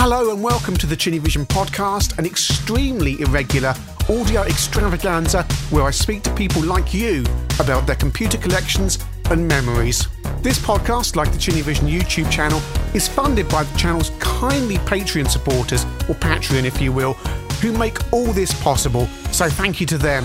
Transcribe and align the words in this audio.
Hello 0.00 0.30
and 0.30 0.40
welcome 0.40 0.76
to 0.76 0.86
the 0.86 0.94
Chinny 0.94 1.18
Vision 1.18 1.44
podcast, 1.44 2.16
an 2.18 2.24
extremely 2.24 3.20
irregular 3.20 3.74
audio 4.08 4.42
extravaganza 4.42 5.42
where 5.70 5.82
I 5.82 5.90
speak 5.90 6.22
to 6.22 6.32
people 6.34 6.62
like 6.62 6.94
you 6.94 7.24
about 7.58 7.84
their 7.84 7.96
computer 7.96 8.38
collections 8.38 9.04
and 9.28 9.48
memories. 9.48 10.06
This 10.40 10.56
podcast, 10.60 11.16
like 11.16 11.32
the 11.32 11.38
Chinny 11.38 11.62
Vision 11.62 11.88
YouTube 11.88 12.30
channel, 12.30 12.62
is 12.94 13.08
funded 13.08 13.48
by 13.48 13.64
the 13.64 13.76
channel's 13.76 14.10
kindly 14.20 14.76
Patreon 14.76 15.28
supporters, 15.28 15.82
or 16.08 16.14
Patreon 16.14 16.62
if 16.62 16.80
you 16.80 16.92
will, 16.92 17.14
who 17.60 17.72
make 17.72 18.12
all 18.12 18.32
this 18.32 18.54
possible, 18.62 19.06
so 19.32 19.50
thank 19.50 19.80
you 19.80 19.86
to 19.88 19.98
them. 19.98 20.24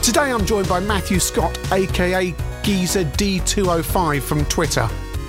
Today 0.00 0.32
I'm 0.32 0.46
joined 0.46 0.70
by 0.70 0.80
Matthew 0.80 1.18
Scott, 1.18 1.56
aka 1.70 2.34
Geezer 2.62 3.04
D205 3.04 4.22
from 4.22 4.46
Twitter. 4.46 4.88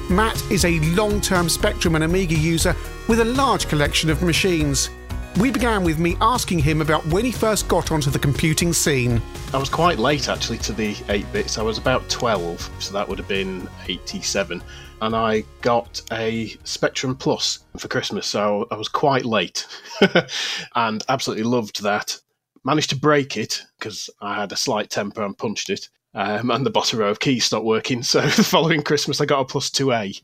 Matt 0.09 0.41
is 0.51 0.63
a 0.63 0.79
long 0.95 1.19
term 1.19 1.49
Spectrum 1.49 1.95
and 1.95 2.03
Amiga 2.05 2.35
user 2.35 2.75
with 3.07 3.19
a 3.19 3.25
large 3.25 3.67
collection 3.67 4.09
of 4.09 4.21
machines. 4.21 4.89
We 5.37 5.49
began 5.49 5.83
with 5.83 5.97
me 5.97 6.15
asking 6.21 6.59
him 6.59 6.81
about 6.81 7.05
when 7.07 7.25
he 7.25 7.31
first 7.31 7.67
got 7.67 7.91
onto 7.91 8.11
the 8.11 8.19
computing 8.19 8.71
scene. 8.71 9.21
I 9.53 9.57
was 9.57 9.69
quite 9.69 9.97
late 9.97 10.29
actually 10.29 10.59
to 10.59 10.73
the 10.73 10.95
8 11.09 11.31
bits. 11.33 11.57
I 11.57 11.63
was 11.63 11.77
about 11.77 12.07
12, 12.07 12.69
so 12.79 12.93
that 12.93 13.07
would 13.07 13.17
have 13.17 13.27
been 13.27 13.67
87. 13.87 14.61
And 15.01 15.15
I 15.15 15.43
got 15.61 16.01
a 16.11 16.55
Spectrum 16.63 17.15
Plus 17.15 17.59
for 17.77 17.87
Christmas, 17.87 18.27
so 18.27 18.67
I 18.69 18.77
was 18.77 18.87
quite 18.87 19.25
late. 19.25 19.65
and 20.75 21.03
absolutely 21.09 21.43
loved 21.43 21.81
that. 21.81 22.17
Managed 22.63 22.91
to 22.91 22.95
break 22.95 23.35
it 23.35 23.63
because 23.79 24.09
I 24.21 24.35
had 24.35 24.51
a 24.51 24.57
slight 24.57 24.91
temper 24.91 25.25
and 25.25 25.37
punched 25.37 25.69
it. 25.69 25.89
Um, 26.15 26.51
and 26.51 26.63
the 26.63 26.69
bottom 26.69 26.99
row 26.99 27.09
of 27.09 27.19
keys 27.19 27.45
stopped 27.45 27.65
working. 27.65 28.03
So 28.03 28.21
the 28.21 28.43
following 28.43 28.83
Christmas, 28.83 29.19
I 29.19 29.25
got 29.25 29.41
a 29.41 29.45
plus 29.45 29.71
2A 29.71 30.21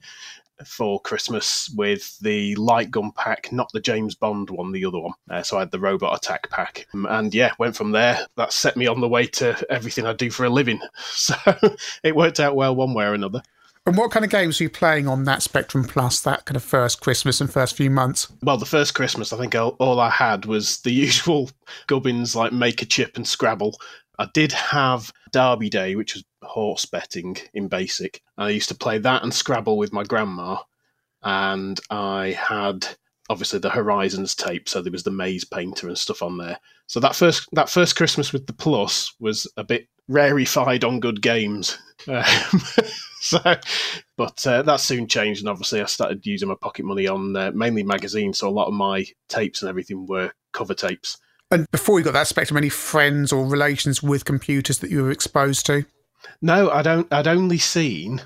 for 0.66 0.99
Christmas 1.02 1.70
with 1.76 2.18
the 2.20 2.55
light 2.55 2.91
gun 2.91 3.12
pack, 3.12 3.52
not 3.52 3.72
the 3.72 3.80
James 3.80 4.16
Bond 4.16 4.49
one, 4.49 4.72
the 4.72 4.85
other 4.85 4.99
one. 4.99 5.13
Uh, 5.30 5.44
so 5.44 5.58
I 5.58 5.62
had 5.62 5.71
the 5.71 5.79
robot 5.79 6.18
attack 6.18 6.49
pack. 6.49 6.85
Um, 6.93 7.05
and 7.10 7.34
yeah, 7.34 7.54
went 7.60 7.76
from 7.76 7.91
there. 7.91 8.26
That 8.35 8.54
set 8.54 8.77
me 8.77 8.87
on 8.87 9.02
the 9.02 9.07
way 9.07 9.26
to 9.27 9.57
everything 9.70 10.05
I 10.05 10.13
do 10.13 10.30
for 10.30 10.46
a 10.46 10.49
living. 10.49 10.80
So 11.12 11.35
it 12.04 12.15
worked 12.15 12.40
out 12.40 12.55
well 12.55 12.76
one 12.76 12.93
way 12.93 13.05
or 13.05 13.13
another. 13.13 13.41
And 13.85 13.98
what 13.98 14.12
kind 14.12 14.24
of 14.24 14.32
games 14.32 14.60
were 14.60 14.65
you 14.65 14.70
playing 14.70 15.07
on 15.07 15.26
that 15.26 15.41
Spectrum 15.41 15.84
Plus, 15.84 16.21
that 16.21 16.46
kind 16.46 16.55
of 16.55 16.63
first 16.63 17.02
Christmas 17.02 17.41
and 17.41 17.52
first 17.52 17.76
few 17.76 17.90
months? 17.90 18.32
Well, 18.41 18.57
the 18.57 18.65
first 18.65 18.93
Christmas, 18.93 19.34
I 19.34 19.37
think 19.37 19.55
all, 19.55 19.76
all 19.80 19.99
I 19.99 20.10
had 20.10 20.46
was 20.46 20.82
the 20.82 20.91
usual 20.93 21.49
gubbins 21.87 22.35
like 22.35 22.54
Make 22.54 22.82
a 22.82 22.85
Chip 22.85 23.15
and 23.15 23.27
Scrabble. 23.27 23.77
I 24.18 24.27
did 24.34 24.52
have 24.52 25.12
Derby 25.32 25.70
Day, 25.70 25.96
which 25.96 26.13
was 26.13 26.24
horse 26.43 26.85
betting 26.85 27.37
in 27.54 27.68
basic. 27.68 28.21
I 28.40 28.49
used 28.49 28.70
to 28.70 28.76
play 28.76 28.98
that 28.99 29.23
and 29.23 29.34
Scrabble 29.34 29.77
with 29.77 29.93
my 29.93 30.04
grandma, 30.04 30.57
and 31.23 31.79
I 31.90 32.37
had 32.40 32.87
obviously 33.29 33.59
the 33.59 33.70
Horizons 33.70 34.34
tape, 34.34 34.68
so 34.68 34.81
there 34.81 34.91
was 34.91 35.04
the 35.04 35.12
Maze 35.12 35.46
Painter 35.46 35.87
and 35.87 35.98
stuff 35.98 36.23
on 36.23 36.37
there. 36.37 36.57
So 36.87 36.99
that 36.99 37.15
first 37.15 37.48
that 37.51 37.70
first 37.70 37.96
Christmas 37.96 38.34
with 38.34 38.48
the 38.48 38.54
Plus 38.54 39.13
was 39.20 39.46
a 39.57 39.63
bit 39.63 39.87
rarefied 40.07 40.84
on 40.84 40.99
good 40.99 41.21
games. 41.21 41.77
Um, 42.07 42.23
so, 43.20 43.40
but 44.15 44.48
uh, 44.48 44.62
that 44.62 44.79
soon 44.79 45.09
changed, 45.09 45.41
and 45.41 45.49
obviously 45.49 45.81
I 45.81 45.85
started 45.85 46.26
using 46.26 46.48
my 46.48 46.55
pocket 46.55 46.85
money 46.85 47.09
on 47.09 47.35
uh, 47.35 47.51
mainly 47.53 47.84
magazines. 47.84 48.40
So 48.40 48.48
a 48.48 48.49
lot 48.49 48.70
of 48.70 48.74
my 48.74 49.05
tapes 49.27 49.62
and 49.62 49.70
everything 49.70 50.07
were 50.07 50.31
cover 50.53 50.74
tapes. 50.74 51.18
And 51.51 51.70
before 51.71 51.99
you 51.99 52.05
got 52.05 52.13
that 52.13 52.27
Spectrum, 52.27 52.55
any 52.55 52.70
friends 52.70 53.34
or 53.34 53.46
relations 53.46 54.01
with 54.01 54.24
computers 54.24 54.79
that 54.79 54.91
you 54.91 55.03
were 55.03 55.12
exposed 55.12 55.65
to? 55.65 55.84
No, 56.41 56.70
I 56.70 56.81
don't. 56.81 57.12
I'd 57.12 57.27
only 57.27 57.57
seen 57.57 58.21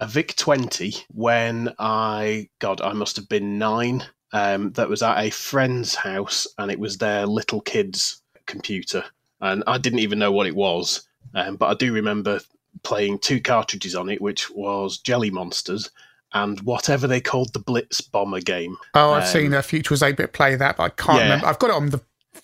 a 0.00 0.06
VIC 0.06 0.36
20 0.36 0.94
when 1.12 1.72
I, 1.78 2.48
God, 2.58 2.80
I 2.80 2.92
must 2.92 3.16
have 3.16 3.28
been 3.28 3.58
nine. 3.58 4.04
Um, 4.34 4.72
that 4.72 4.88
was 4.88 5.02
at 5.02 5.18
a 5.18 5.30
friend's 5.30 5.94
house, 5.94 6.46
and 6.56 6.70
it 6.70 6.78
was 6.78 6.96
their 6.96 7.26
little 7.26 7.60
kid's 7.60 8.22
computer, 8.46 9.04
and 9.40 9.62
I 9.66 9.76
didn't 9.76 9.98
even 9.98 10.18
know 10.18 10.32
what 10.32 10.46
it 10.46 10.56
was. 10.56 11.06
Um, 11.34 11.56
but 11.56 11.66
I 11.66 11.74
do 11.74 11.92
remember 11.92 12.40
playing 12.82 13.18
two 13.18 13.40
cartridges 13.40 13.94
on 13.94 14.08
it, 14.08 14.20
which 14.20 14.50
was 14.50 14.98
Jelly 14.98 15.30
Monsters 15.30 15.90
and 16.34 16.60
whatever 16.62 17.06
they 17.06 17.20
called 17.20 17.52
the 17.52 17.58
Blitz 17.58 18.00
Bomber 18.00 18.40
game. 18.40 18.76
Oh, 18.94 19.12
I've 19.12 19.24
um, 19.24 19.28
seen 19.28 19.54
a 19.54 19.62
Futures 19.62 19.90
was 19.90 20.02
8 20.02 20.16
bit 20.16 20.32
play 20.32 20.56
that, 20.56 20.76
but 20.76 20.82
I 20.84 20.88
can't 20.88 21.18
yeah. 21.18 21.24
remember. 21.24 21.46
I've 21.46 21.58
got 21.58 21.70
it 21.70 21.76
on 21.76 21.90
the 21.90 22.00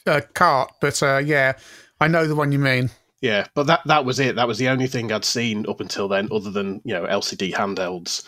uh, 0.06 0.20
cart, 0.34 0.72
but 0.80 1.02
uh, 1.02 1.18
yeah, 1.18 1.54
I 2.00 2.08
know 2.08 2.26
the 2.26 2.34
one 2.34 2.52
you 2.52 2.58
mean. 2.58 2.90
Yeah, 3.20 3.46
but 3.54 3.66
that 3.66 3.80
that 3.86 4.04
was 4.04 4.20
it. 4.20 4.36
That 4.36 4.48
was 4.48 4.58
the 4.58 4.68
only 4.68 4.86
thing 4.86 5.10
I'd 5.10 5.24
seen 5.24 5.66
up 5.68 5.80
until 5.80 6.08
then, 6.08 6.28
other 6.30 6.50
than 6.50 6.80
you 6.84 6.94
know 6.94 7.04
LCD 7.04 7.52
handhelds, 7.52 8.26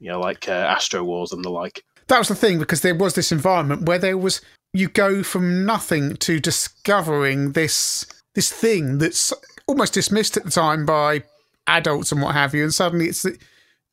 you 0.00 0.08
know, 0.08 0.20
like 0.20 0.48
uh, 0.48 0.52
Astro 0.52 1.04
Wars 1.04 1.32
and 1.32 1.44
the 1.44 1.50
like. 1.50 1.84
That 2.08 2.18
was 2.18 2.28
the 2.28 2.34
thing 2.34 2.58
because 2.58 2.80
there 2.80 2.94
was 2.94 3.14
this 3.14 3.32
environment 3.32 3.82
where 3.82 3.98
there 3.98 4.18
was 4.18 4.40
you 4.72 4.88
go 4.88 5.22
from 5.22 5.64
nothing 5.64 6.16
to 6.16 6.40
discovering 6.40 7.52
this 7.52 8.06
this 8.34 8.50
thing 8.50 8.98
that's 8.98 9.32
almost 9.66 9.94
dismissed 9.94 10.36
at 10.36 10.44
the 10.44 10.50
time 10.50 10.86
by 10.86 11.22
adults 11.66 12.10
and 12.10 12.20
what 12.20 12.34
have 12.34 12.54
you, 12.54 12.64
and 12.64 12.74
suddenly 12.74 13.06
it's 13.06 13.24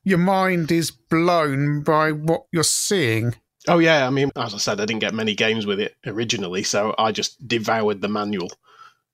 your 0.02 0.18
mind 0.18 0.72
is 0.72 0.90
blown 0.90 1.82
by 1.82 2.10
what 2.12 2.46
you're 2.52 2.64
seeing. 2.64 3.34
Oh 3.68 3.78
yeah, 3.78 4.06
I 4.06 4.10
mean, 4.10 4.30
as 4.36 4.54
I 4.54 4.58
said, 4.58 4.80
I 4.80 4.86
didn't 4.86 5.00
get 5.00 5.14
many 5.14 5.34
games 5.34 5.66
with 5.66 5.78
it 5.80 5.94
originally, 6.06 6.62
so 6.62 6.94
I 6.98 7.12
just 7.12 7.46
devoured 7.46 8.00
the 8.00 8.08
manual, 8.08 8.50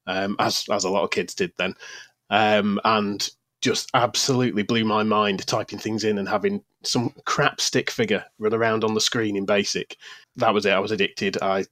um, 0.07 0.37
as 0.39 0.65
as 0.71 0.85
a 0.85 0.91
lot 0.91 1.05
of 1.05 1.11
kids 1.11 1.35
did 1.35 1.53
then, 1.59 1.75
um, 2.31 2.81
and 2.85 3.31
just 3.61 3.91
absolutely 3.95 4.63
blew 4.63 4.85
my 4.85 5.03
mind 5.03 5.47
typing 5.47 5.79
things 5.79 6.05
in 6.05 6.19
and 6.19 6.29
having 6.29 6.63
some 6.83 7.13
crap 7.25 7.61
stick 7.61 7.91
figure 7.91 8.25
run 8.39 8.55
around 8.55 8.85
on 8.85 8.95
the 8.95 9.01
screen 9.01 9.37
in 9.37 9.47
BASIC. 9.47 9.97
That 10.37 10.55
was 10.55 10.67
it. 10.67 10.73
I 10.73 10.79
was 10.79 10.93
addicted. 10.93 11.39
I 11.43 11.65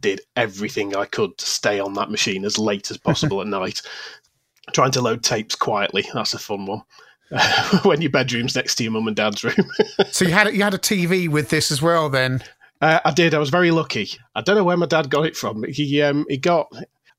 did 0.00 0.22
everything 0.36 0.96
I 0.96 1.04
could 1.04 1.36
to 1.36 1.44
stay 1.44 1.78
on 1.80 1.94
that 1.94 2.10
machine 2.10 2.44
as 2.44 2.58
late 2.58 2.90
as 2.90 2.96
possible 2.96 3.40
at 3.40 3.46
night, 3.46 3.82
trying 4.72 4.92
to 4.92 5.02
load 5.02 5.22
tapes 5.22 5.54
quietly. 5.54 6.06
That's 6.14 6.34
a 6.34 6.38
fun 6.38 6.66
one. 6.66 6.82
when 7.82 8.02
your 8.02 8.10
bedroom's 8.10 8.54
next 8.54 8.74
to 8.74 8.82
your 8.82 8.92
mum 8.92 9.06
and 9.06 9.16
dad's 9.16 9.42
room. 9.42 9.70
so 10.10 10.24
you 10.24 10.32
had 10.32 10.54
you 10.54 10.62
had 10.62 10.74
a 10.74 10.78
TV 10.78 11.28
with 11.28 11.48
this 11.48 11.70
as 11.70 11.80
well, 11.80 12.10
then? 12.10 12.42
Uh, 12.80 13.00
I 13.04 13.10
did. 13.10 13.32
I 13.32 13.38
was 13.38 13.48
very 13.48 13.70
lucky. 13.70 14.10
I 14.34 14.42
don't 14.42 14.56
know 14.56 14.64
where 14.64 14.76
my 14.76 14.86
dad 14.86 15.08
got 15.08 15.24
it 15.24 15.36
from. 15.36 15.64
He 15.64 16.02
um, 16.02 16.26
he 16.28 16.36
got. 16.36 16.70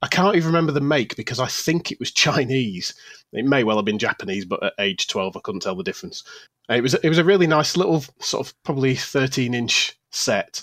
I 0.03 0.07
can't 0.07 0.35
even 0.35 0.47
remember 0.47 0.73
the 0.73 0.81
make 0.81 1.15
because 1.15 1.39
I 1.39 1.47
think 1.47 1.89
it 1.89 1.99
was 1.99 2.11
Chinese. 2.11 2.93
It 3.31 3.45
may 3.45 3.63
well 3.63 3.77
have 3.77 3.85
been 3.85 3.97
Japanese, 3.97 4.43
but 4.43 4.61
at 4.61 4.73
age 4.77 5.07
twelve, 5.07 5.37
I 5.37 5.39
couldn't 5.39 5.61
tell 5.61 5.75
the 5.75 5.83
difference. 5.83 6.25
It 6.69 6.83
was 6.83 6.93
it 6.93 7.07
was 7.07 7.17
a 7.17 7.23
really 7.23 7.47
nice 7.47 7.77
little 7.77 8.03
sort 8.19 8.45
of 8.45 8.63
probably 8.63 8.95
thirteen 8.95 9.53
inch 9.53 9.97
set 10.11 10.61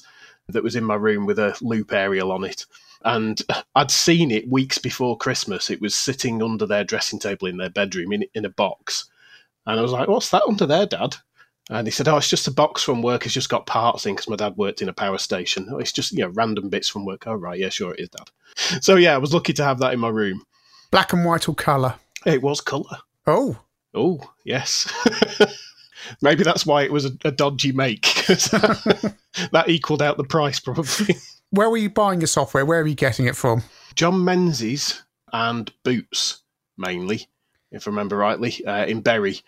that 0.48 0.62
was 0.62 0.76
in 0.76 0.84
my 0.84 0.94
room 0.94 1.24
with 1.24 1.38
a 1.38 1.56
loop 1.62 1.90
aerial 1.90 2.32
on 2.32 2.44
it. 2.44 2.66
And 3.02 3.40
I'd 3.74 3.90
seen 3.90 4.30
it 4.30 4.50
weeks 4.50 4.76
before 4.76 5.16
Christmas. 5.16 5.70
It 5.70 5.80
was 5.80 5.94
sitting 5.94 6.42
under 6.42 6.66
their 6.66 6.84
dressing 6.84 7.18
table 7.18 7.48
in 7.48 7.56
their 7.56 7.70
bedroom 7.70 8.12
in, 8.12 8.24
in 8.34 8.44
a 8.44 8.50
box. 8.50 9.08
And 9.64 9.78
I 9.78 9.82
was 9.82 9.92
like, 9.92 10.06
what's 10.06 10.30
that 10.30 10.42
under 10.46 10.66
there, 10.66 10.84
Dad? 10.84 11.16
And 11.70 11.86
he 11.86 11.92
said, 11.92 12.08
oh, 12.08 12.16
it's 12.16 12.28
just 12.28 12.48
a 12.48 12.52
box 12.52 12.82
from 12.82 13.00
work. 13.00 13.24
It's 13.24 13.34
just 13.34 13.48
got 13.48 13.64
parts 13.64 14.04
in 14.04 14.14
because 14.14 14.28
my 14.28 14.34
dad 14.34 14.56
worked 14.56 14.82
in 14.82 14.88
a 14.88 14.92
power 14.92 15.18
station. 15.18 15.68
Oh, 15.70 15.78
it's 15.78 15.92
just, 15.92 16.10
you 16.10 16.18
know, 16.18 16.30
random 16.30 16.68
bits 16.68 16.88
from 16.88 17.04
work. 17.04 17.28
Oh, 17.28 17.34
right. 17.34 17.60
Yeah, 17.60 17.68
sure 17.68 17.94
it 17.94 18.00
is, 18.00 18.08
Dad. 18.08 18.30
So, 18.82 18.96
yeah, 18.96 19.14
I 19.14 19.18
was 19.18 19.32
lucky 19.32 19.52
to 19.54 19.64
have 19.64 19.78
that 19.78 19.94
in 19.94 20.00
my 20.00 20.08
room. 20.08 20.42
Black 20.90 21.12
and 21.12 21.24
white 21.24 21.48
or 21.48 21.54
colour? 21.54 21.94
It 22.26 22.42
was 22.42 22.60
colour. 22.60 22.98
Oh. 23.24 23.56
Oh, 23.94 24.20
yes. 24.44 24.92
Maybe 26.22 26.42
that's 26.42 26.66
why 26.66 26.82
it 26.82 26.92
was 26.92 27.04
a, 27.04 27.12
a 27.24 27.30
dodgy 27.30 27.70
make. 27.70 28.02
Because 28.02 28.46
that 29.52 29.68
equaled 29.68 30.02
out 30.02 30.16
the 30.16 30.24
price, 30.24 30.58
probably. 30.58 31.14
Where 31.50 31.70
were 31.70 31.76
you 31.76 31.90
buying 31.90 32.20
your 32.20 32.26
software? 32.26 32.66
Where 32.66 32.80
are 32.80 32.86
you 32.86 32.96
getting 32.96 33.26
it 33.26 33.36
from? 33.36 33.62
John 33.94 34.24
Menzies 34.24 35.02
and 35.32 35.72
Boots, 35.84 36.42
mainly 36.76 37.28
if 37.70 37.86
I 37.86 37.90
remember 37.90 38.16
rightly, 38.16 38.64
uh, 38.66 38.84
in 38.86 39.00
Bury, 39.00 39.40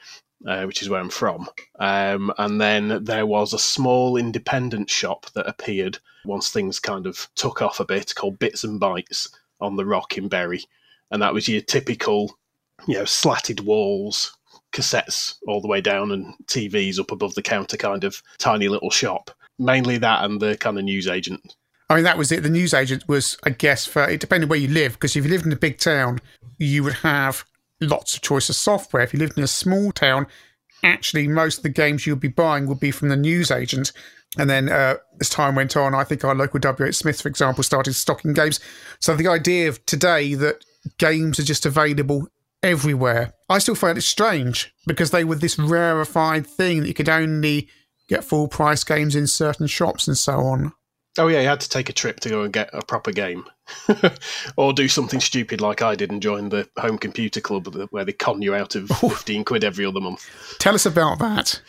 uh, 0.46 0.64
which 0.64 0.82
is 0.82 0.88
where 0.88 1.00
I'm 1.00 1.10
from. 1.10 1.48
Um, 1.78 2.32
and 2.38 2.60
then 2.60 3.04
there 3.04 3.26
was 3.26 3.52
a 3.52 3.58
small 3.58 4.16
independent 4.16 4.90
shop 4.90 5.26
that 5.34 5.48
appeared 5.48 5.98
once 6.24 6.50
things 6.50 6.78
kind 6.78 7.06
of 7.06 7.28
took 7.34 7.62
off 7.62 7.80
a 7.80 7.84
bit 7.84 8.14
called 8.14 8.38
Bits 8.38 8.64
and 8.64 8.80
Bytes 8.80 9.28
on 9.60 9.76
the 9.76 9.86
Rock 9.86 10.18
in 10.18 10.28
Bury. 10.28 10.64
And 11.10 11.20
that 11.22 11.34
was 11.34 11.48
your 11.48 11.60
typical, 11.60 12.38
you 12.86 12.94
know, 12.94 13.04
slatted 13.04 13.60
walls, 13.60 14.36
cassettes 14.72 15.36
all 15.46 15.60
the 15.60 15.68
way 15.68 15.80
down, 15.80 16.10
and 16.12 16.34
TVs 16.46 16.98
up 16.98 17.12
above 17.12 17.34
the 17.34 17.42
counter 17.42 17.76
kind 17.76 18.04
of 18.04 18.22
tiny 18.38 18.68
little 18.68 18.90
shop. 18.90 19.30
Mainly 19.58 19.98
that 19.98 20.24
and 20.24 20.40
the 20.40 20.56
kind 20.56 20.78
of 20.78 20.84
newsagent 20.84 21.54
I 21.92 21.96
mean, 21.96 22.04
that 22.04 22.16
was 22.16 22.32
it. 22.32 22.42
The 22.42 22.48
newsagent 22.48 23.06
was, 23.06 23.36
I 23.44 23.50
guess, 23.50 23.84
for 23.84 24.08
it 24.08 24.18
depended 24.18 24.48
where 24.48 24.58
you 24.58 24.68
live, 24.68 24.94
because 24.94 25.14
if 25.14 25.24
you 25.26 25.30
lived 25.30 25.44
in 25.44 25.52
a 25.52 25.56
big 25.56 25.76
town, 25.76 26.20
you 26.56 26.82
would 26.84 26.94
have 26.94 27.44
lots 27.82 28.14
of 28.14 28.22
choice 28.22 28.48
of 28.48 28.56
software. 28.56 29.02
If 29.02 29.12
you 29.12 29.18
lived 29.18 29.36
in 29.36 29.44
a 29.44 29.48
small 29.48 29.92
town, 29.92 30.26
actually 30.82 31.28
most 31.28 31.58
of 31.58 31.62
the 31.62 31.68
games 31.68 32.06
you'd 32.06 32.20
be 32.20 32.28
buying 32.28 32.66
would 32.66 32.80
be 32.80 32.90
from 32.90 33.08
the 33.08 33.16
newsagent. 33.16 33.92
And 34.38 34.48
then 34.48 34.70
uh, 34.70 34.96
as 35.20 35.28
time 35.28 35.54
went 35.54 35.76
on, 35.76 35.94
I 35.94 36.04
think 36.04 36.24
our 36.24 36.34
local 36.34 36.60
WH 36.60 36.92
Smith, 36.92 37.20
for 37.20 37.28
example, 37.28 37.62
started 37.62 37.92
stocking 37.94 38.32
games. 38.32 38.60
So 38.98 39.14
the 39.14 39.28
idea 39.28 39.68
of 39.68 39.84
today 39.84 40.34
that 40.34 40.64
games 40.98 41.38
are 41.38 41.44
just 41.44 41.66
available 41.66 42.28
everywhere, 42.62 43.34
I 43.48 43.58
still 43.58 43.74
find 43.74 43.98
it 43.98 44.02
strange 44.02 44.74
because 44.86 45.10
they 45.10 45.24
were 45.24 45.36
this 45.36 45.58
rarefied 45.58 46.46
thing 46.46 46.80
that 46.80 46.88
you 46.88 46.94
could 46.94 47.08
only 47.08 47.68
get 48.08 48.24
full 48.24 48.48
price 48.48 48.84
games 48.84 49.14
in 49.14 49.26
certain 49.26 49.66
shops 49.66 50.08
and 50.08 50.16
so 50.16 50.40
on. 50.40 50.72
Oh 51.18 51.28
yeah, 51.28 51.40
you 51.40 51.48
had 51.48 51.60
to 51.60 51.68
take 51.68 51.90
a 51.90 51.92
trip 51.92 52.20
to 52.20 52.30
go 52.30 52.42
and 52.42 52.52
get 52.52 52.70
a 52.72 52.82
proper 52.82 53.12
game, 53.12 53.44
or 54.56 54.72
do 54.72 54.88
something 54.88 55.20
stupid 55.20 55.60
like 55.60 55.82
I 55.82 55.94
did 55.94 56.10
and 56.10 56.22
join 56.22 56.48
the 56.48 56.68
home 56.78 56.96
computer 56.96 57.40
club 57.40 57.66
where 57.90 58.04
they 58.04 58.12
con 58.12 58.40
you 58.40 58.54
out 58.54 58.74
of 58.74 58.88
fifteen 58.88 59.44
quid 59.44 59.64
every 59.64 59.84
other 59.84 60.00
month. 60.00 60.26
Tell 60.58 60.74
us 60.74 60.86
about 60.86 61.18
that. 61.18 61.60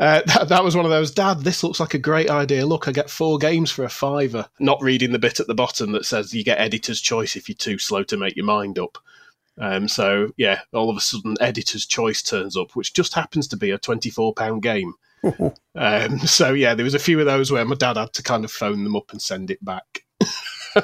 Uh, 0.00 0.22
that, 0.26 0.48
that 0.48 0.64
was 0.64 0.74
one 0.74 0.84
of 0.84 0.90
those. 0.90 1.12
Dad, 1.12 1.40
this 1.40 1.62
looks 1.62 1.78
like 1.78 1.94
a 1.94 1.98
great 1.98 2.30
idea. 2.30 2.66
Look, 2.66 2.88
I 2.88 2.92
get 2.92 3.10
four 3.10 3.38
games 3.38 3.70
for 3.70 3.84
a 3.84 3.90
fiver. 3.90 4.48
Not 4.58 4.82
reading 4.82 5.12
the 5.12 5.18
bit 5.18 5.38
at 5.38 5.46
the 5.46 5.54
bottom 5.54 5.92
that 5.92 6.06
says 6.06 6.34
you 6.34 6.42
get 6.42 6.58
editor's 6.58 7.00
choice 7.00 7.36
if 7.36 7.48
you're 7.48 7.56
too 7.56 7.78
slow 7.78 8.02
to 8.04 8.16
make 8.16 8.34
your 8.34 8.46
mind 8.46 8.78
up. 8.78 8.98
Um, 9.58 9.86
so 9.86 10.32
yeah, 10.36 10.60
all 10.72 10.90
of 10.90 10.96
a 10.96 11.00
sudden, 11.00 11.36
editor's 11.40 11.86
choice 11.86 12.22
turns 12.22 12.56
up, 12.56 12.74
which 12.74 12.94
just 12.94 13.14
happens 13.14 13.46
to 13.48 13.56
be 13.56 13.70
a 13.70 13.78
twenty-four 13.78 14.34
pound 14.34 14.62
game. 14.62 14.94
Um, 15.74 16.18
so 16.20 16.52
yeah, 16.52 16.74
there 16.74 16.84
was 16.84 16.94
a 16.94 16.98
few 16.98 17.20
of 17.20 17.26
those 17.26 17.50
where 17.50 17.64
my 17.64 17.74
dad 17.74 17.96
had 17.96 18.12
to 18.14 18.22
kind 18.22 18.44
of 18.44 18.50
phone 18.50 18.84
them 18.84 18.96
up 18.96 19.10
and 19.10 19.20
send 19.20 19.50
it 19.50 19.64
back. 19.64 20.04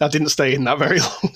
I 0.00 0.08
didn't 0.08 0.30
stay 0.30 0.54
in 0.54 0.64
that 0.64 0.78
very 0.78 1.00
long. 1.00 1.34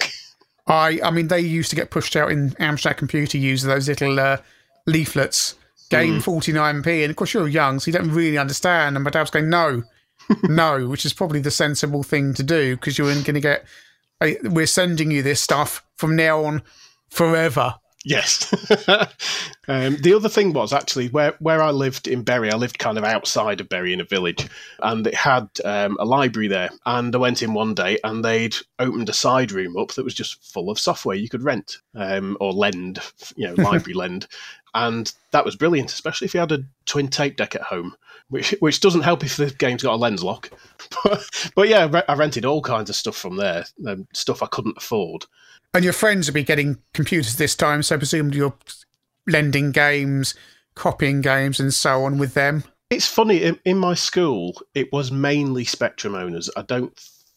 I, 0.66 1.00
I 1.02 1.10
mean, 1.10 1.28
they 1.28 1.40
used 1.40 1.70
to 1.70 1.76
get 1.76 1.90
pushed 1.90 2.16
out 2.16 2.30
in 2.30 2.50
Amstrad 2.52 2.96
Computer 2.96 3.38
User 3.38 3.68
those 3.68 3.88
little 3.88 4.18
uh, 4.18 4.38
leaflets, 4.86 5.54
game 5.90 6.20
mm. 6.20 6.24
49p, 6.24 7.02
and 7.02 7.10
of 7.10 7.16
course 7.16 7.34
you're 7.34 7.48
young, 7.48 7.80
so 7.80 7.90
you 7.90 7.98
don't 7.98 8.10
really 8.10 8.38
understand. 8.38 8.96
And 8.96 9.04
my 9.04 9.10
dad 9.10 9.22
was 9.22 9.30
going, 9.30 9.50
no, 9.50 9.82
no, 10.44 10.88
which 10.88 11.04
is 11.04 11.12
probably 11.12 11.40
the 11.40 11.50
sensible 11.50 12.02
thing 12.02 12.34
to 12.34 12.42
do 12.42 12.76
because 12.76 12.98
you're 12.98 13.12
going 13.12 13.34
to 13.34 13.40
get. 13.40 13.64
We're 14.44 14.66
sending 14.66 15.10
you 15.10 15.20
this 15.20 15.40
stuff 15.40 15.84
from 15.96 16.14
now 16.14 16.44
on 16.44 16.62
forever. 17.10 17.74
Yes. 18.04 18.52
um, 19.68 19.96
the 19.98 20.14
other 20.14 20.28
thing 20.28 20.52
was 20.52 20.72
actually 20.72 21.08
where, 21.08 21.34
where 21.38 21.62
I 21.62 21.70
lived 21.70 22.08
in 22.08 22.22
Bury, 22.22 22.50
I 22.50 22.56
lived 22.56 22.78
kind 22.78 22.98
of 22.98 23.04
outside 23.04 23.60
of 23.60 23.68
Bury 23.68 23.92
in 23.92 24.00
a 24.00 24.04
village, 24.04 24.48
and 24.80 25.06
it 25.06 25.14
had 25.14 25.48
um, 25.64 25.96
a 26.00 26.04
library 26.04 26.48
there. 26.48 26.70
And 26.84 27.14
I 27.14 27.18
went 27.18 27.42
in 27.42 27.54
one 27.54 27.74
day 27.74 27.98
and 28.02 28.24
they'd 28.24 28.56
opened 28.78 29.08
a 29.08 29.14
side 29.14 29.52
room 29.52 29.76
up 29.76 29.92
that 29.92 30.04
was 30.04 30.14
just 30.14 30.44
full 30.52 30.70
of 30.70 30.78
software 30.78 31.16
you 31.16 31.28
could 31.28 31.42
rent 31.44 31.78
um, 31.94 32.36
or 32.40 32.52
lend, 32.52 32.98
you 33.36 33.46
know, 33.46 33.54
library 33.62 33.94
lend. 33.94 34.26
And 34.74 35.12
that 35.32 35.44
was 35.44 35.54
brilliant, 35.54 35.92
especially 35.92 36.24
if 36.24 36.34
you 36.34 36.40
had 36.40 36.52
a 36.52 36.64
twin 36.86 37.08
tape 37.08 37.36
deck 37.36 37.54
at 37.54 37.62
home, 37.62 37.94
which 38.30 38.54
which 38.60 38.80
doesn't 38.80 39.02
help 39.02 39.22
if 39.22 39.36
the 39.36 39.50
game's 39.50 39.82
got 39.82 39.94
a 39.94 39.98
Lenslok. 39.98 40.50
but, 41.04 41.52
but 41.54 41.68
yeah, 41.68 42.02
I 42.08 42.14
rented 42.14 42.46
all 42.46 42.62
kinds 42.62 42.88
of 42.88 42.96
stuff 42.96 43.16
from 43.16 43.36
there, 43.36 43.64
um, 43.86 44.08
stuff 44.12 44.42
I 44.42 44.46
couldn't 44.46 44.78
afford. 44.78 45.26
And 45.74 45.84
your 45.84 45.94
friends 45.94 46.26
will 46.26 46.34
be 46.34 46.44
getting 46.44 46.78
computers 46.92 47.36
this 47.36 47.54
time, 47.54 47.82
so 47.82 47.96
presumably 47.96 48.38
you're 48.38 48.54
lending 49.26 49.72
games, 49.72 50.34
copying 50.74 51.22
games, 51.22 51.58
and 51.58 51.72
so 51.72 52.04
on 52.04 52.18
with 52.18 52.34
them. 52.34 52.64
It's 52.90 53.06
funny, 53.06 53.42
in, 53.42 53.58
in 53.64 53.78
my 53.78 53.94
school, 53.94 54.60
it 54.74 54.92
was 54.92 55.10
mainly 55.10 55.64
Spectrum 55.64 56.14
owners. 56.14 56.50
I 56.56 56.62
don't 56.62 56.94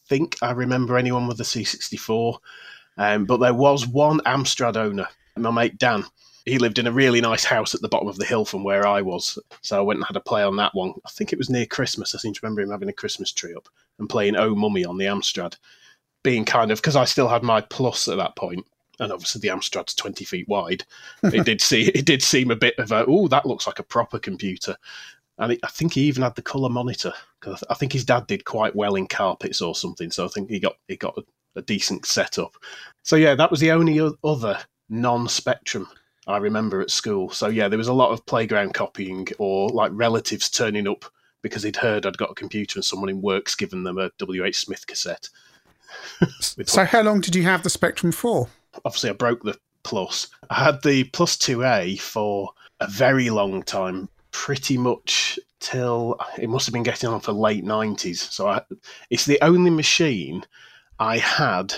think 0.08 0.36
I 0.42 0.52
remember 0.52 0.98
anyone 0.98 1.28
with 1.28 1.40
a 1.40 1.44
C64, 1.44 2.38
um, 2.98 3.24
but 3.24 3.38
there 3.38 3.54
was 3.54 3.88
one 3.88 4.20
Amstrad 4.26 4.76
owner, 4.76 5.08
my 5.38 5.52
mate 5.52 5.78
Dan. 5.78 6.04
He 6.46 6.60
lived 6.60 6.78
in 6.78 6.88
a 6.88 6.92
really 6.92 7.22
nice 7.22 7.46
house 7.46 7.74
at 7.74 7.82
the 7.82 7.88
bottom 7.88 8.10
of 8.10 8.18
the 8.18 8.26
hill 8.26 8.44
from 8.44 8.66
where 8.66 8.86
I 8.86 9.02
was. 9.02 9.40
So 9.62 9.80
I 9.80 9.82
went 9.82 9.98
and 9.98 10.06
had 10.06 10.18
a 10.18 10.20
play 10.20 10.44
on 10.44 10.58
that 10.58 10.76
one. 10.76 10.94
I 11.06 11.10
think 11.10 11.32
it 11.32 11.40
was 11.40 11.50
near 11.50 11.66
Christmas. 11.66 12.14
I 12.14 12.20
seem 12.20 12.34
to 12.34 12.40
remember 12.44 12.62
him 12.62 12.70
having 12.70 12.90
a 12.90 12.94
Christmas 12.94 13.32
tree 13.32 13.56
up 13.56 13.68
and 13.98 14.10
playing 14.10 14.36
Oh 14.36 14.54
Mummy 14.54 14.86
on 14.86 14.98
the 14.98 15.06
Amstrad 15.06 15.56
being 16.26 16.44
kind 16.44 16.72
of 16.72 16.80
because 16.80 16.96
I 16.96 17.06
still 17.06 17.28
had 17.28 17.44
my 17.44 17.62
plus 17.62 18.08
at 18.08 18.18
that 18.18 18.36
point, 18.36 18.66
and 19.00 19.14
obviously 19.14 19.40
the 19.40 19.50
Amstrad's 19.50 19.94
twenty 19.94 20.26
feet 20.26 20.50
wide. 20.50 20.84
it 21.24 21.46
did 21.46 21.62
see 21.62 21.84
it 21.90 22.06
did 22.06 22.22
seem 22.22 22.52
a 22.52 22.56
bit 22.56 22.78
of 22.80 22.92
a 22.92 23.06
oh 23.08 23.30
that 23.30 23.46
looks 23.46 23.68
like 23.68 23.80
a 23.80 23.84
proper 23.84 24.18
computer, 24.18 24.76
and 25.38 25.54
it, 25.54 25.60
I 25.64 25.68
think 25.68 25.94
he 25.94 26.02
even 26.02 26.24
had 26.24 26.36
the 26.36 26.42
color 26.42 26.68
monitor 26.68 27.14
because 27.40 27.64
I 27.70 27.76
think 27.76 27.94
his 27.94 28.04
dad 28.04 28.26
did 28.26 28.44
quite 28.44 28.76
well 28.76 28.96
in 28.96 29.08
carpets 29.08 29.62
or 29.62 29.76
something. 29.76 30.10
So 30.10 30.26
I 30.26 30.30
think 30.30 30.50
he 30.50 30.60
got 30.60 30.78
he 30.88 30.98
got 30.98 31.18
a, 31.18 31.24
a 31.60 31.62
decent 31.62 32.08
setup. 32.08 32.56
So 33.04 33.16
yeah, 33.16 33.36
that 33.36 33.52
was 33.52 33.60
the 33.60 33.72
only 33.72 34.02
other 34.24 34.60
non-spectrum 34.90 35.88
I 36.28 36.38
remember 36.38 36.82
at 36.82 36.90
school. 36.90 37.30
So 37.30 37.48
yeah, 37.48 37.68
there 37.68 37.78
was 37.78 37.88
a 37.88 37.94
lot 37.94 38.12
of 38.12 38.26
playground 38.26 38.74
copying 38.74 39.28
or 39.38 39.70
like 39.70 39.92
relatives 39.94 40.50
turning 40.50 40.88
up 40.88 41.06
because 41.44 41.62
he'd 41.62 41.76
heard 41.76 42.08
I'd 42.08 42.18
got 42.18 42.32
a 42.32 42.36
computer 42.36 42.80
and 42.80 42.86
someone 42.86 43.10
in 43.10 43.22
work's 43.22 43.56
given 43.56 43.84
them 43.84 44.00
a 44.00 44.10
W.H. 44.18 44.58
Smith 44.58 44.88
cassette. 44.88 45.30
So, 46.42 46.86
how 46.86 47.02
long 47.02 47.22
did 47.22 47.36
you 47.36 47.44
have 47.44 47.64
the 47.64 47.70
Spectrum 47.70 48.12
for? 48.12 48.48
Obviously, 48.84 49.10
I 49.10 49.14
broke 49.14 49.44
the 49.44 49.58
Plus. 49.84 50.28
I 50.50 50.64
had 50.64 50.82
the 50.82 51.04
Plus 51.06 51.38
2A 51.38 52.00
for 52.00 52.52
a 52.80 52.88
very 52.88 53.30
long 53.30 53.64
time, 53.64 54.10
pretty 54.32 54.78
much 54.78 55.40
till 55.60 56.20
it 56.38 56.50
must 56.50 56.66
have 56.66 56.74
been 56.74 56.84
getting 56.84 57.10
on 57.10 57.20
for 57.20 57.32
late 57.32 57.64
90s. 57.64 58.18
So, 58.18 58.48
I, 58.48 58.62
it's 59.10 59.26
the 59.26 59.40
only 59.42 59.72
machine 59.72 60.44
I 61.00 61.18
had 61.18 61.74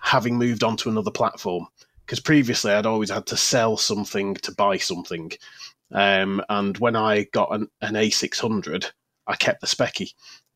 having 0.00 0.36
moved 0.36 0.62
on 0.62 0.76
to 0.78 0.90
another 0.90 1.10
platform. 1.10 1.66
Because 2.04 2.20
previously, 2.20 2.72
I'd 2.72 2.84
always 2.84 3.10
had 3.10 3.26
to 3.26 3.36
sell 3.36 3.78
something 3.78 4.34
to 4.34 4.52
buy 4.52 4.76
something. 4.76 5.32
Um, 5.90 6.42
and 6.50 6.76
when 6.76 6.96
I 6.96 7.24
got 7.32 7.54
an, 7.54 7.68
an 7.80 7.94
A600, 7.94 8.90
I 9.26 9.36
kept 9.36 9.62
the 9.62 9.66
Specky 9.66 10.12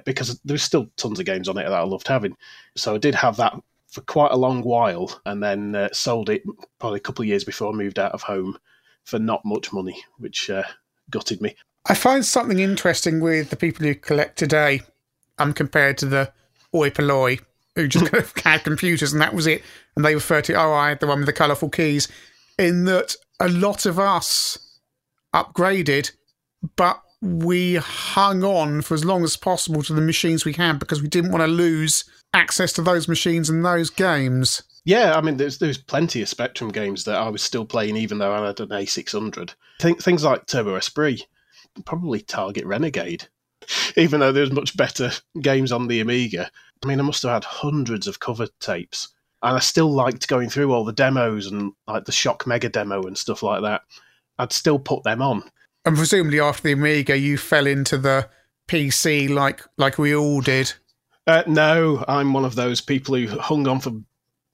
because 0.08 0.40
there's 0.42 0.62
still 0.62 0.88
tons 0.96 1.20
of 1.20 1.26
games 1.26 1.50
on 1.50 1.58
it 1.58 1.64
that 1.64 1.72
I 1.72 1.82
loved 1.82 2.08
having. 2.08 2.34
So 2.76 2.94
I 2.94 2.98
did 2.98 3.14
have 3.14 3.36
that 3.36 3.54
for 3.88 4.00
quite 4.02 4.32
a 4.32 4.36
long 4.36 4.62
while, 4.62 5.20
and 5.26 5.42
then 5.42 5.74
uh, 5.74 5.90
sold 5.92 6.30
it 6.30 6.42
probably 6.78 6.96
a 6.96 7.00
couple 7.00 7.22
of 7.22 7.28
years 7.28 7.44
before 7.44 7.70
I 7.70 7.76
moved 7.76 7.98
out 7.98 8.12
of 8.12 8.22
home 8.22 8.58
for 9.04 9.18
not 9.18 9.44
much 9.44 9.70
money, 9.70 10.02
which 10.16 10.48
uh, 10.48 10.62
gutted 11.10 11.42
me. 11.42 11.54
I 11.84 11.94
find 11.94 12.24
something 12.24 12.58
interesting 12.58 13.20
with 13.20 13.50
the 13.50 13.56
people 13.56 13.84
who 13.84 13.94
collect 13.94 14.38
today, 14.38 14.80
um, 15.38 15.52
compared 15.52 15.98
to 15.98 16.06
the 16.06 16.32
oi 16.74 16.88
polloi 16.90 17.38
who 17.74 17.86
just 17.86 18.06
kind 18.10 18.22
of 18.24 18.32
had 18.38 18.64
computers 18.64 19.12
and 19.12 19.20
that 19.20 19.34
was 19.34 19.46
it, 19.46 19.62
and 19.94 20.04
they 20.04 20.14
refer 20.14 20.40
to 20.40 20.54
oh 20.54 20.72
I 20.72 20.88
had 20.88 21.00
the 21.00 21.06
one 21.06 21.18
with 21.18 21.26
the 21.26 21.32
colourful 21.34 21.68
keys, 21.68 22.08
in 22.58 22.86
that 22.86 23.14
a 23.40 23.48
lot 23.48 23.84
of 23.84 23.98
us 23.98 24.78
upgraded, 25.34 26.12
but 26.76 27.02
we 27.20 27.76
hung 27.76 28.44
on 28.44 28.82
for 28.82 28.94
as 28.94 29.04
long 29.04 29.24
as 29.24 29.36
possible 29.36 29.82
to 29.82 29.92
the 29.92 30.00
machines 30.00 30.44
we 30.44 30.52
had 30.52 30.78
because 30.78 31.02
we 31.02 31.08
didn't 31.08 31.32
want 31.32 31.42
to 31.42 31.48
lose 31.48 32.04
access 32.32 32.72
to 32.74 32.82
those 32.82 33.08
machines 33.08 33.50
and 33.50 33.64
those 33.64 33.90
games. 33.90 34.62
Yeah, 34.84 35.16
I 35.16 35.20
mean, 35.20 35.36
there's 35.36 35.58
there's 35.58 35.78
plenty 35.78 36.22
of 36.22 36.28
Spectrum 36.28 36.70
games 36.70 37.04
that 37.04 37.16
I 37.16 37.28
was 37.28 37.42
still 37.42 37.64
playing 37.64 37.96
even 37.96 38.18
though 38.18 38.32
I 38.32 38.46
had 38.46 38.60
an 38.60 38.68
A600. 38.68 39.54
Think 39.80 40.02
things 40.02 40.24
like 40.24 40.46
Turbo 40.46 40.76
Esprit, 40.76 41.26
probably 41.84 42.20
Target 42.20 42.64
Renegade, 42.64 43.28
even 43.96 44.20
though 44.20 44.32
there's 44.32 44.52
much 44.52 44.76
better 44.76 45.10
games 45.40 45.72
on 45.72 45.88
the 45.88 46.00
Amiga. 46.00 46.50
I 46.82 46.86
mean, 46.86 47.00
I 47.00 47.02
must 47.02 47.22
have 47.24 47.32
had 47.32 47.44
hundreds 47.44 48.06
of 48.06 48.20
cover 48.20 48.46
tapes, 48.60 49.08
and 49.42 49.56
I 49.56 49.60
still 49.60 49.90
liked 49.92 50.28
going 50.28 50.48
through 50.48 50.72
all 50.72 50.84
the 50.84 50.92
demos 50.92 51.48
and 51.48 51.72
like 51.88 52.04
the 52.04 52.12
Shock 52.12 52.46
Mega 52.46 52.68
demo 52.68 53.02
and 53.02 53.18
stuff 53.18 53.42
like 53.42 53.62
that. 53.62 53.82
I'd 54.38 54.52
still 54.52 54.78
put 54.78 55.02
them 55.02 55.20
on 55.20 55.50
and 55.88 55.96
presumably 55.96 56.38
after 56.38 56.64
the 56.64 56.72
Amiga, 56.72 57.16
you 57.16 57.38
fell 57.38 57.66
into 57.66 57.96
the 57.96 58.28
PC 58.68 59.30
like 59.30 59.62
like 59.78 59.96
we 59.96 60.14
all 60.14 60.42
did. 60.42 60.74
Uh, 61.26 61.42
no, 61.46 62.04
I'm 62.06 62.34
one 62.34 62.44
of 62.44 62.54
those 62.54 62.82
people 62.82 63.14
who 63.14 63.26
hung 63.38 63.66
on 63.66 63.80
for 63.80 63.92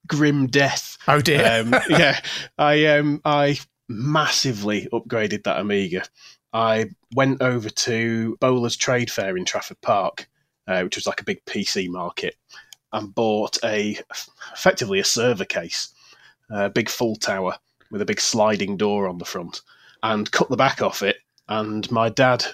grim 0.06 0.46
death. 0.46 0.96
Oh 1.08 1.20
dear! 1.20 1.60
Um, 1.60 1.74
yeah, 1.90 2.20
I 2.56 2.86
um 2.86 3.20
I 3.24 3.58
massively 3.88 4.86
upgraded 4.92 5.42
that 5.42 5.58
Amiga. 5.58 6.04
I 6.52 6.90
went 7.16 7.42
over 7.42 7.68
to 7.68 8.36
Bowler's 8.40 8.76
Trade 8.76 9.10
Fair 9.10 9.36
in 9.36 9.44
Trafford 9.44 9.80
Park, 9.80 10.28
uh, 10.68 10.82
which 10.82 10.94
was 10.94 11.08
like 11.08 11.20
a 11.20 11.24
big 11.24 11.44
PC 11.46 11.88
market, 11.88 12.36
and 12.92 13.12
bought 13.12 13.58
a 13.64 13.98
effectively 14.52 15.00
a 15.00 15.04
server 15.04 15.44
case, 15.44 15.92
a 16.48 16.70
big 16.70 16.88
full 16.88 17.16
tower 17.16 17.58
with 17.90 18.02
a 18.02 18.06
big 18.06 18.20
sliding 18.20 18.76
door 18.76 19.08
on 19.08 19.18
the 19.18 19.24
front, 19.24 19.62
and 20.04 20.30
cut 20.30 20.49
the 20.49 20.56
back 20.56 20.80
off 20.82 21.02
it 21.02 21.16
and 21.49 21.90
my 21.90 22.08
dad 22.08 22.44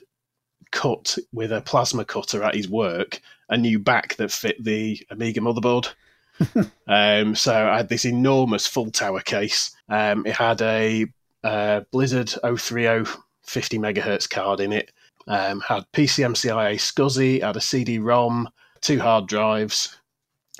cut 0.70 1.18
with 1.32 1.52
a 1.52 1.60
plasma 1.60 2.04
cutter 2.04 2.42
at 2.42 2.54
his 2.54 2.68
work 2.68 3.20
a 3.50 3.56
new 3.56 3.78
back 3.78 4.14
that 4.16 4.30
fit 4.30 4.62
the 4.62 4.98
Amiga 5.10 5.40
motherboard. 5.40 5.92
um, 6.86 7.34
so 7.34 7.52
I 7.52 7.78
had 7.78 7.88
this 7.88 8.04
enormous 8.04 8.66
full 8.66 8.90
tower 8.90 9.20
case. 9.20 9.74
Um, 9.88 10.24
it 10.24 10.36
had 10.36 10.62
a 10.62 11.06
uh, 11.44 11.80
Blizzard 11.90 12.30
030 12.30 13.10
50 13.44 13.78
megahertz 13.78 14.30
card 14.30 14.60
in 14.60 14.72
it. 14.72 14.92
Um, 15.26 15.60
had 15.60 15.84
PCMCIA 15.92 16.76
SCSI, 16.76 17.42
had 17.42 17.56
a 17.56 17.60
CD-ROM, 17.60 18.48
two 18.80 19.00
hard 19.00 19.26
drives, 19.26 19.98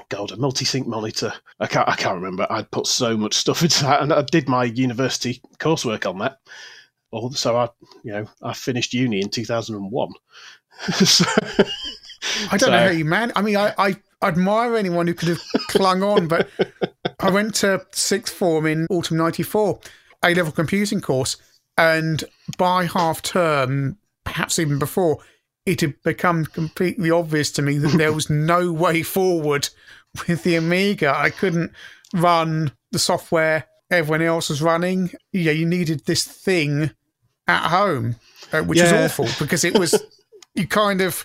God, 0.09 0.33
a 0.33 0.37
multi-sync 0.37 0.87
monitor. 0.87 1.33
I 1.61 1.67
can't, 1.67 1.89
I 1.89 1.95
can't 1.95 2.17
remember. 2.17 2.47
I'd 2.51 2.71
put 2.71 2.87
so 2.87 3.17
much 3.17 3.35
stuff 3.35 3.63
into 3.63 3.85
that, 3.85 4.03
and 4.03 4.13
I 4.13 4.23
did 4.23 4.49
my 4.49 4.65
university 4.65 5.41
coursework 5.59 6.09
on 6.09 6.19
that 6.19 6.41
Oh, 7.13 7.31
so 7.31 7.57
I, 7.57 7.69
you 8.05 8.13
know, 8.13 8.27
I 8.43 8.53
finished 8.53 8.95
uni 8.95 9.21
in 9.21 9.31
2001. 9.31 10.13
so, 11.05 11.25
I 12.51 12.57
don't 12.57 12.61
so. 12.61 12.71
know 12.71 12.79
how 12.79 12.91
you 12.91 13.05
man. 13.05 13.33
I 13.35 13.43
mean, 13.43 13.57
I, 13.57 13.75
I 13.77 13.97
admire 14.23 14.77
anyone 14.77 15.07
who 15.07 15.15
could 15.15 15.29
have 15.29 15.43
clung 15.69 16.03
on, 16.03 16.29
but 16.29 16.49
I 17.19 17.31
went 17.31 17.55
to 17.57 17.85
sixth 17.93 18.33
form 18.33 18.67
in 18.67 18.87
autumn 18.91 19.17
'94, 19.17 19.81
A 20.25 20.35
level 20.35 20.53
computing 20.53 21.01
course, 21.01 21.37
and 21.77 22.23
by 22.57 22.87
half 22.87 23.23
term, 23.23 23.99
perhaps 24.25 24.59
even 24.59 24.79
before, 24.79 25.19
it 25.67 25.81
had 25.81 26.01
become 26.03 26.45
completely 26.45 27.11
obvious 27.11 27.51
to 27.53 27.63
me 27.63 27.79
that 27.79 27.99
there 27.99 28.13
was 28.13 28.31
no 28.31 28.73
way 28.73 29.03
forward 29.03 29.69
with 30.29 30.45
the 30.45 30.57
Amiga. 30.57 31.15
I 31.17 31.31
couldn't 31.31 31.73
run 32.15 32.73
the 32.93 32.99
software 32.99 33.67
everyone 33.91 34.23
else 34.23 34.49
was 34.49 34.63
running. 34.63 35.11
Yeah, 35.33 35.53
you 35.53 35.67
needed 35.67 36.07
this 36.07 36.25
thing 36.25 36.91
at 37.51 37.71
home, 37.71 38.17
uh, 38.53 38.63
which 38.63 38.79
Yeah. 38.79 38.93
was 39.05 39.13
awful 39.13 39.29
because 39.39 39.65
it 39.65 39.79
was 39.79 40.01
you 40.55 40.67
kind 40.67 41.01
of 41.01 41.25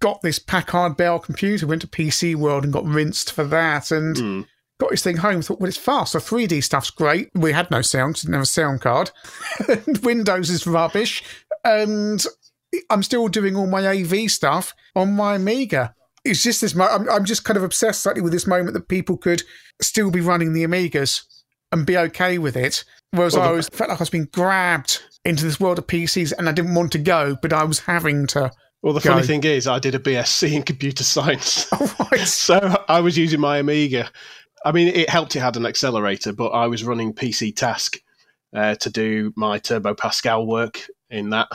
got 0.00 0.22
this 0.22 0.38
Packard 0.38 0.96
Bell 0.96 1.18
computer, 1.18 1.66
went 1.66 1.82
to 1.82 1.88
PC 1.88 2.34
World 2.34 2.64
and 2.64 2.72
got 2.72 2.84
rinsed 2.84 3.32
for 3.32 3.44
that, 3.44 3.90
and 3.90 4.16
Mm. 4.16 4.46
got 4.80 4.90
his 4.92 5.02
thing 5.02 5.16
home. 5.18 5.42
Thought, 5.42 5.60
well, 5.60 5.68
it's 5.68 5.76
fast. 5.76 6.12
The 6.12 6.20
3D 6.20 6.60
stuff's 6.62 6.90
great. 6.90 7.30
We 7.34 7.52
had 7.52 7.70
no 7.70 7.82
sound, 7.82 8.14
didn't 8.16 8.34
have 8.34 8.42
a 8.42 8.46
sound 8.46 8.80
card. 8.80 9.10
and 9.68 9.98
Windows 9.98 10.50
is 10.50 10.66
rubbish, 10.66 11.22
and 11.64 12.24
I'm 12.90 13.02
still 13.02 13.28
doing 13.28 13.56
all 13.56 13.66
my 13.66 13.86
AV 13.86 14.30
stuff 14.30 14.74
on 14.94 15.14
my 15.14 15.34
Amiga. 15.36 15.94
It's 16.24 16.42
just 16.42 16.60
this. 16.60 16.76
I'm, 16.78 17.08
I'm 17.08 17.24
just 17.24 17.44
kind 17.44 17.56
of 17.56 17.62
obsessed 17.62 18.02
slightly 18.02 18.20
with 18.22 18.32
this 18.32 18.46
moment 18.46 18.74
that 18.74 18.88
people 18.88 19.16
could 19.16 19.42
still 19.80 20.10
be 20.10 20.20
running 20.20 20.52
the 20.52 20.64
Amigas 20.64 21.22
and 21.72 21.86
be 21.86 21.96
okay 21.96 22.38
with 22.38 22.56
it. 22.56 22.84
Whereas 23.12 23.34
Well, 23.34 23.44
I 23.44 23.48
always 23.48 23.68
felt 23.68 23.90
like 23.90 24.00
I 24.00 24.02
was 24.02 24.10
being 24.10 24.28
grabbed 24.32 25.02
into 25.24 25.44
this 25.44 25.60
world 25.60 25.78
of 25.78 25.86
PCs 25.86 26.32
and 26.38 26.48
I 26.48 26.52
didn't 26.52 26.74
want 26.74 26.92
to 26.92 26.98
go, 26.98 27.36
but 27.40 27.52
I 27.52 27.64
was 27.64 27.80
having 27.80 28.26
to. 28.28 28.50
Well, 28.82 28.92
the 28.92 29.00
Go. 29.00 29.10
funny 29.14 29.26
thing 29.26 29.42
is, 29.44 29.66
I 29.66 29.78
did 29.78 29.94
a 29.94 29.98
BSc 29.98 30.52
in 30.52 30.62
computer 30.62 31.04
science. 31.04 31.70
Right. 32.10 32.20
So 32.26 32.84
I 32.88 33.00
was 33.00 33.18
using 33.18 33.40
my 33.40 33.58
Amiga. 33.58 34.10
I 34.64 34.72
mean, 34.72 34.88
it 34.88 35.10
helped 35.10 35.36
it 35.36 35.40
had 35.40 35.56
an 35.56 35.66
accelerator, 35.66 36.32
but 36.32 36.48
I 36.48 36.66
was 36.66 36.84
running 36.84 37.12
PC 37.12 37.54
Task 37.54 37.98
uh, 38.54 38.76
to 38.76 38.90
do 38.90 39.32
my 39.36 39.58
Turbo 39.58 39.94
Pascal 39.94 40.46
work 40.46 40.86
in 41.10 41.30
that. 41.30 41.48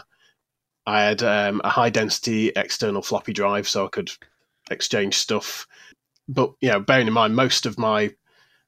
I 0.86 1.01
had 1.01 1.24
um, 1.24 1.62
a 1.63 1.70
high 1.70 1.89
density 1.89 2.51
external 2.55 3.01
floppy 3.01 3.34
drive 3.34 3.67
so 3.67 3.86
I 3.86 3.89
could 3.89 4.12
exchange 4.70 5.15
stuff. 5.15 5.67
But, 6.27 6.53
you 6.62 6.70
know, 6.70 6.79
bearing 6.79 7.08
in 7.08 7.13
mind, 7.13 7.36
most 7.36 7.65
of 7.65 7.79
my 7.79 8.12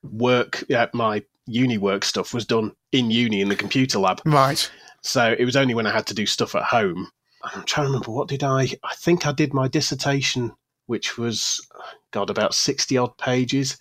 work, 0.03 0.63
yeah, 0.69 0.87
my 0.93 1.23
uni 1.47 1.77
work 1.77 2.03
stuff 2.03 2.33
was 2.33 2.45
done 2.45 2.71
in 2.91 3.11
uni 3.11 3.41
in 3.41 3.49
the 3.49 3.55
computer 3.55 3.99
lab. 3.99 4.21
Right. 4.25 4.69
So 5.01 5.35
it 5.37 5.45
was 5.45 5.55
only 5.55 5.75
when 5.75 5.85
I 5.87 5.91
had 5.91 6.07
to 6.07 6.13
do 6.13 6.25
stuff 6.25 6.55
at 6.55 6.63
home. 6.63 7.09
I'm 7.43 7.63
trying 7.63 7.85
to 7.85 7.91
remember 7.91 8.11
what 8.11 8.27
did 8.27 8.43
I? 8.43 8.63
I 8.83 8.95
think 8.95 9.27
I 9.27 9.31
did 9.31 9.53
my 9.53 9.67
dissertation, 9.67 10.51
which 10.87 11.17
was 11.17 11.65
God 12.11 12.29
about 12.31 12.55
sixty 12.55 12.97
odd 12.97 13.15
pages 13.17 13.77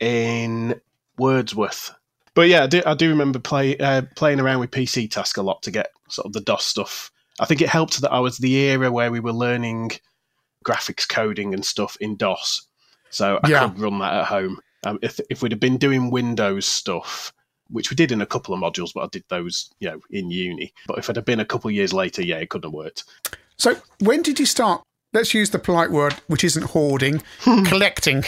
in 0.00 0.80
Wordworth. 1.18 1.94
But 2.34 2.48
yeah, 2.48 2.64
I 2.64 2.66
do, 2.66 2.82
I 2.84 2.94
do 2.94 3.08
remember 3.08 3.38
play, 3.38 3.76
uh, 3.78 4.02
playing 4.16 4.40
around 4.40 4.58
with 4.60 4.72
PC 4.72 5.08
Task 5.10 5.36
a 5.36 5.42
lot 5.42 5.62
to 5.62 5.70
get 5.70 5.90
sort 6.08 6.26
of 6.26 6.32
the 6.32 6.40
DOS 6.40 6.64
stuff. 6.64 7.10
I 7.40 7.46
think 7.46 7.62
it 7.62 7.68
helped 7.68 8.00
that 8.00 8.12
I 8.12 8.18
was 8.20 8.38
the 8.38 8.54
era 8.54 8.90
where 8.90 9.10
we 9.12 9.20
were 9.20 9.32
learning 9.32 9.92
graphics 10.64 11.08
coding 11.08 11.54
and 11.54 11.64
stuff 11.64 11.96
in 12.00 12.16
DOS, 12.16 12.66
so 13.10 13.38
I 13.42 13.48
Yeah. 13.48 13.68
could 13.68 13.78
run 13.78 13.98
that 14.00 14.14
at 14.14 14.26
home. 14.26 14.58
Um, 14.84 14.98
if 15.02 15.20
if 15.30 15.42
we'd 15.42 15.52
have 15.52 15.60
been 15.60 15.76
doing 15.76 16.10
Windows 16.10 16.66
stuff, 16.66 17.32
which 17.68 17.90
we 17.90 17.96
did 17.96 18.12
in 18.12 18.20
a 18.20 18.26
couple 18.26 18.54
of 18.54 18.60
modules, 18.60 18.92
but 18.94 19.04
I 19.04 19.08
did 19.10 19.24
those, 19.28 19.70
you 19.80 19.88
know, 19.88 20.00
in 20.10 20.30
uni. 20.30 20.72
But 20.86 20.98
if 20.98 21.08
it 21.08 21.16
had 21.16 21.24
been 21.24 21.40
a 21.40 21.44
couple 21.44 21.68
of 21.68 21.74
years 21.74 21.92
later, 21.92 22.22
yeah, 22.22 22.36
it 22.36 22.50
couldn't 22.50 22.68
have 22.68 22.74
worked. 22.74 23.04
So 23.56 23.76
when 24.00 24.22
did 24.22 24.38
you 24.38 24.46
start? 24.46 24.82
Let's 25.12 25.32
use 25.32 25.50
the 25.50 25.58
polite 25.58 25.90
word, 25.90 26.14
which 26.26 26.44
isn't 26.44 26.70
hoarding, 26.70 27.22
collecting. 27.42 28.24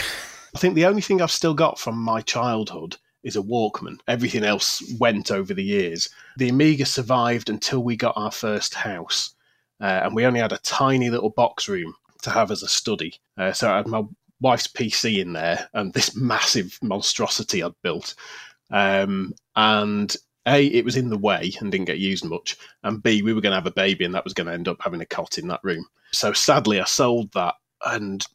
I 0.55 0.59
think 0.59 0.75
the 0.75 0.85
only 0.85 1.01
thing 1.01 1.21
I've 1.21 1.31
still 1.31 1.53
got 1.53 1.77
from 1.77 1.97
my 1.97 2.21
childhood 2.21 2.97
is 3.23 3.35
a 3.35 3.41
Walkman. 3.41 3.99
Everything 4.07 4.43
else 4.43 4.81
went 4.97 5.29
over 5.31 5.53
the 5.53 5.63
years. 5.63 6.09
The 6.37 6.49
Amiga 6.49 6.85
survived 6.85 7.49
until 7.49 7.83
we 7.83 7.97
got 7.97 8.15
our 8.15 8.31
first 8.31 8.73
house, 8.73 9.35
uh, 9.81 10.01
and 10.03 10.15
we 10.15 10.25
only 10.25 10.39
had 10.39 10.53
a 10.53 10.57
tiny 10.59 11.09
little 11.09 11.29
box 11.29 11.67
room 11.67 11.93
to 12.21 12.29
have 12.29 12.51
as 12.51 12.63
a 12.63 12.67
study. 12.67 13.15
Uh, 13.37 13.51
so 13.51 13.71
I 13.71 13.77
had 13.77 13.87
my 13.87 14.03
wife's 14.41 14.67
PC 14.67 15.19
in 15.19 15.33
there 15.33 15.69
and 15.73 15.93
this 15.93 16.15
massive 16.15 16.77
monstrosity 16.81 17.63
I'd 17.63 17.71
built. 17.83 18.15
Um, 18.69 19.33
and 19.55 20.15
A, 20.47 20.65
it 20.67 20.85
was 20.85 20.95
in 20.95 21.09
the 21.09 21.17
way 21.17 21.53
and 21.59 21.71
didn't 21.71 21.87
get 21.87 21.99
used 21.99 22.25
much. 22.25 22.57
And 22.83 23.01
B, 23.01 23.21
we 23.21 23.33
were 23.33 23.41
going 23.41 23.51
to 23.51 23.57
have 23.57 23.67
a 23.67 23.71
baby 23.71 24.05
and 24.05 24.13
that 24.13 24.23
was 24.23 24.33
going 24.33 24.47
to 24.47 24.53
end 24.53 24.67
up 24.67 24.77
having 24.81 25.01
a 25.01 25.05
cot 25.05 25.37
in 25.37 25.47
that 25.47 25.61
room. 25.63 25.85
So 26.11 26.33
sadly, 26.33 26.79
I 26.79 26.85
sold 26.85 27.31
that. 27.33 27.55
And 27.85 28.25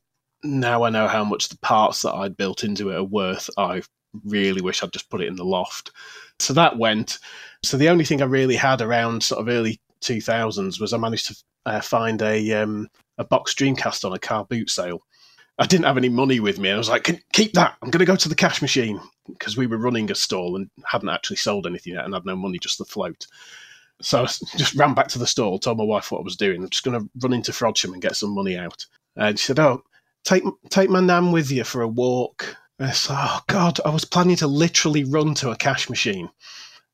now 0.45 0.83
I 0.85 0.91
know 0.91 1.09
how 1.09 1.25
much 1.25 1.49
the 1.49 1.59
parts 1.59 2.03
that 2.03 2.15
I'd 2.15 2.37
built 2.37 2.65
into 2.65 2.91
it 2.91 2.97
are 2.97 3.05
worth. 3.05 3.49
I 3.57 3.83
really 4.25 4.61
wish 4.61 4.83
I'd 4.83 4.93
just 4.93 5.11
put 5.11 5.21
it 5.21 5.29
in 5.29 5.37
the 5.37 5.45
loft. 5.45 5.93
So 6.39 6.53
that 6.55 6.79
went. 6.79 7.19
So 7.63 7.77
the 7.77 7.89
only 7.89 8.05
thing 8.05 8.23
I 8.23 8.27
really 8.27 8.57
had 8.57 8.81
around 8.81 9.23
sort 9.23 9.41
of 9.41 9.49
early 9.49 9.81
2000s 10.03 10.81
was 10.81 10.93
I 10.93 10.99
managed 10.99 11.29
to 11.29 11.37
uh, 11.67 11.81
find 11.81 12.21
a 12.23 12.53
um, 12.53 12.89
a 13.19 13.25
box 13.25 13.55
Dreamcast 13.55 14.05
on 14.05 14.13
a 14.13 14.19
car 14.19 14.45
boot 14.45 14.71
sale. 14.71 15.03
I 15.59 15.67
didn't 15.67 15.85
have 15.85 15.97
any 15.99 16.09
money 16.09 16.41
with 16.41 16.59
me. 16.59 16.71
and 16.71 16.77
I 16.77 16.79
was 16.79 16.89
like, 16.89 17.23
keep 17.33 17.53
that. 17.53 17.77
I'm 17.83 17.91
going 17.91 18.01
to 18.01 18.07
go 18.07 18.17
to 18.17 18.29
the 18.29 18.35
cash 18.35 18.63
machine 18.63 19.01
because 19.29 19.57
we 19.57 19.67
were 19.67 19.77
running 19.77 20.11
a 20.11 20.15
stall 20.15 20.57
and 20.57 20.71
hadn't 20.87 21.11
actually 21.11 21.37
sold 21.37 21.67
anything 21.67 21.95
yet 21.95 22.05
and 22.05 22.15
had 22.15 22.25
no 22.25 22.37
money, 22.37 22.59
just 22.59 22.79
the 22.79 22.85
float. 22.85 23.27
So 24.01 24.23
I 24.23 24.27
just 24.57 24.75
ran 24.75 24.95
back 24.95 25.09
to 25.09 25.19
the 25.19 25.27
stall, 25.27 25.59
told 25.59 25.79
my 25.79 25.85
wife 25.85 26.11
what 26.11 26.21
I 26.21 26.25
was 26.25 26.37
doing. 26.37 26.63
I'm 26.63 26.71
just 26.71 26.85
going 26.85 26.99
to 26.99 27.09
run 27.21 27.33
into 27.33 27.53
Frodsham 27.53 27.93
and 27.93 28.03
get 28.03 28.17
some 28.17 28.35
money 28.35 28.57
out. 28.57 28.85
And 29.17 29.39
she 29.39 29.47
said, 29.47 29.61
"Oh, 29.61 29.83
take 30.25 30.43
take 30.71 30.91
my 30.91 31.01
nan 31.01 31.31
with 31.31 31.51
you 31.51 31.63
for 31.65 31.83
a 31.83 31.89
walk." 31.89 32.57
And 32.79 32.89
I 32.89 32.93
said, 32.93 33.15
"Oh 33.17 33.41
God, 33.47 33.79
I 33.85 33.91
was 33.91 34.05
planning 34.05 34.37
to 34.37 34.47
literally 34.47 35.05
run 35.05 35.35
to 35.35 35.51
a 35.51 35.57
cash 35.57 35.89
machine, 35.89 36.31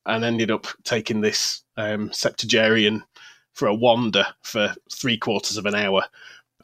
and 0.05 0.25
ended 0.25 0.51
up 0.51 0.67
taking 0.85 1.21
this 1.21 1.63
um, 1.77 2.13
septuagenarian 2.13 3.05
for 3.55 3.69
a 3.69 3.75
wander 3.75 4.27
for 4.43 4.75
three 4.93 5.17
quarters 5.17 5.57
of 5.57 5.65
an 5.65 5.77
hour." 5.77 6.05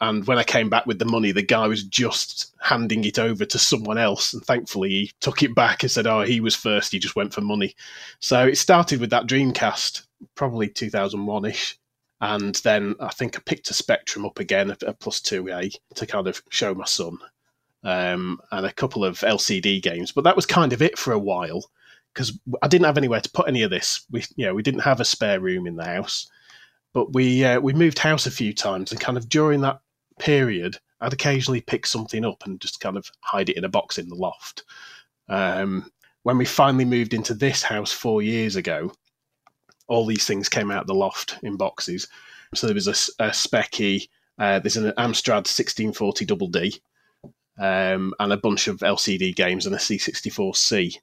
And 0.00 0.26
when 0.26 0.38
I 0.38 0.44
came 0.44 0.68
back 0.68 0.86
with 0.86 0.98
the 0.98 1.04
money, 1.04 1.30
the 1.30 1.42
guy 1.42 1.68
was 1.68 1.84
just 1.84 2.52
handing 2.60 3.04
it 3.04 3.18
over 3.18 3.44
to 3.44 3.58
someone 3.58 3.96
else. 3.96 4.32
And 4.32 4.44
thankfully, 4.44 4.90
he 4.90 5.12
took 5.20 5.42
it 5.42 5.54
back 5.54 5.82
and 5.82 5.90
said, 5.90 6.06
Oh, 6.06 6.22
he 6.22 6.40
was 6.40 6.56
first. 6.56 6.92
He 6.92 6.98
just 6.98 7.16
went 7.16 7.32
for 7.32 7.40
money. 7.40 7.76
So 8.20 8.46
it 8.46 8.58
started 8.58 9.00
with 9.00 9.10
that 9.10 9.26
Dreamcast, 9.26 10.06
probably 10.34 10.68
2001 10.68 11.44
ish. 11.44 11.78
And 12.20 12.54
then 12.56 12.96
I 13.00 13.10
think 13.10 13.36
I 13.36 13.40
picked 13.44 13.70
a 13.70 13.74
Spectrum 13.74 14.24
up 14.24 14.38
again, 14.38 14.70
a, 14.70 14.92
plus 14.94 15.20
2A, 15.20 15.76
to 15.94 16.06
kind 16.06 16.26
of 16.26 16.42
show 16.48 16.74
my 16.74 16.86
son. 16.86 17.18
Um, 17.82 18.40
and 18.50 18.64
a 18.64 18.72
couple 18.72 19.04
of 19.04 19.20
LCD 19.20 19.82
games. 19.82 20.10
But 20.10 20.24
that 20.24 20.36
was 20.36 20.46
kind 20.46 20.72
of 20.72 20.80
it 20.80 20.98
for 20.98 21.12
a 21.12 21.18
while 21.18 21.70
because 22.14 22.38
I 22.62 22.68
didn't 22.68 22.86
have 22.86 22.96
anywhere 22.96 23.20
to 23.20 23.30
put 23.30 23.46
any 23.46 23.62
of 23.62 23.70
this. 23.70 24.06
We, 24.10 24.24
you 24.36 24.46
know, 24.46 24.54
we 24.54 24.62
didn't 24.62 24.80
have 24.80 25.00
a 25.00 25.04
spare 25.04 25.38
room 25.38 25.66
in 25.66 25.76
the 25.76 25.84
house. 25.84 26.30
But 26.94 27.12
we 27.12 27.44
uh, 27.44 27.60
we 27.60 27.74
moved 27.74 27.98
house 27.98 28.26
a 28.26 28.30
few 28.30 28.54
times, 28.54 28.90
and 28.90 29.00
kind 29.00 29.18
of 29.18 29.28
during 29.28 29.60
that 29.60 29.80
period, 30.18 30.78
I'd 31.00 31.12
occasionally 31.12 31.60
pick 31.60 31.86
something 31.86 32.24
up 32.24 32.46
and 32.46 32.60
just 32.60 32.80
kind 32.80 32.96
of 32.96 33.10
hide 33.20 33.50
it 33.50 33.56
in 33.58 33.64
a 33.64 33.68
box 33.68 33.98
in 33.98 34.08
the 34.08 34.14
loft. 34.14 34.64
Um, 35.28 35.90
when 36.22 36.38
we 36.38 36.46
finally 36.46 36.86
moved 36.86 37.12
into 37.12 37.34
this 37.34 37.62
house 37.62 37.92
four 37.92 38.22
years 38.22 38.56
ago, 38.56 38.92
all 39.88 40.06
these 40.06 40.26
things 40.26 40.48
came 40.48 40.70
out 40.70 40.82
of 40.82 40.86
the 40.86 40.94
loft 40.94 41.36
in 41.42 41.56
boxes. 41.56 42.08
So 42.54 42.66
there 42.66 42.74
was 42.74 42.86
a 42.86 42.92
Specky, 42.92 44.08
uh, 44.38 44.60
there's 44.60 44.76
an 44.76 44.92
Amstrad 44.92 45.46
1640 45.46 46.24
Double 46.24 46.48
D, 46.48 46.80
um, 47.58 48.14
and 48.20 48.32
a 48.32 48.36
bunch 48.36 48.68
of 48.68 48.78
LCD 48.78 49.34
games 49.34 49.66
and 49.66 49.74
a 49.74 49.78
C64C, 49.78 50.96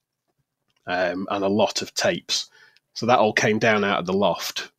um, 0.87 1.27
and 1.29 1.43
a 1.43 1.49
lot 1.49 1.81
of 1.81 1.93
tapes. 1.93 2.49
So 2.93 3.05
that 3.05 3.19
all 3.19 3.33
came 3.33 3.59
down 3.59 3.83
out 3.83 3.99
of 3.99 4.05
the 4.05 4.13
loft. 4.13 4.70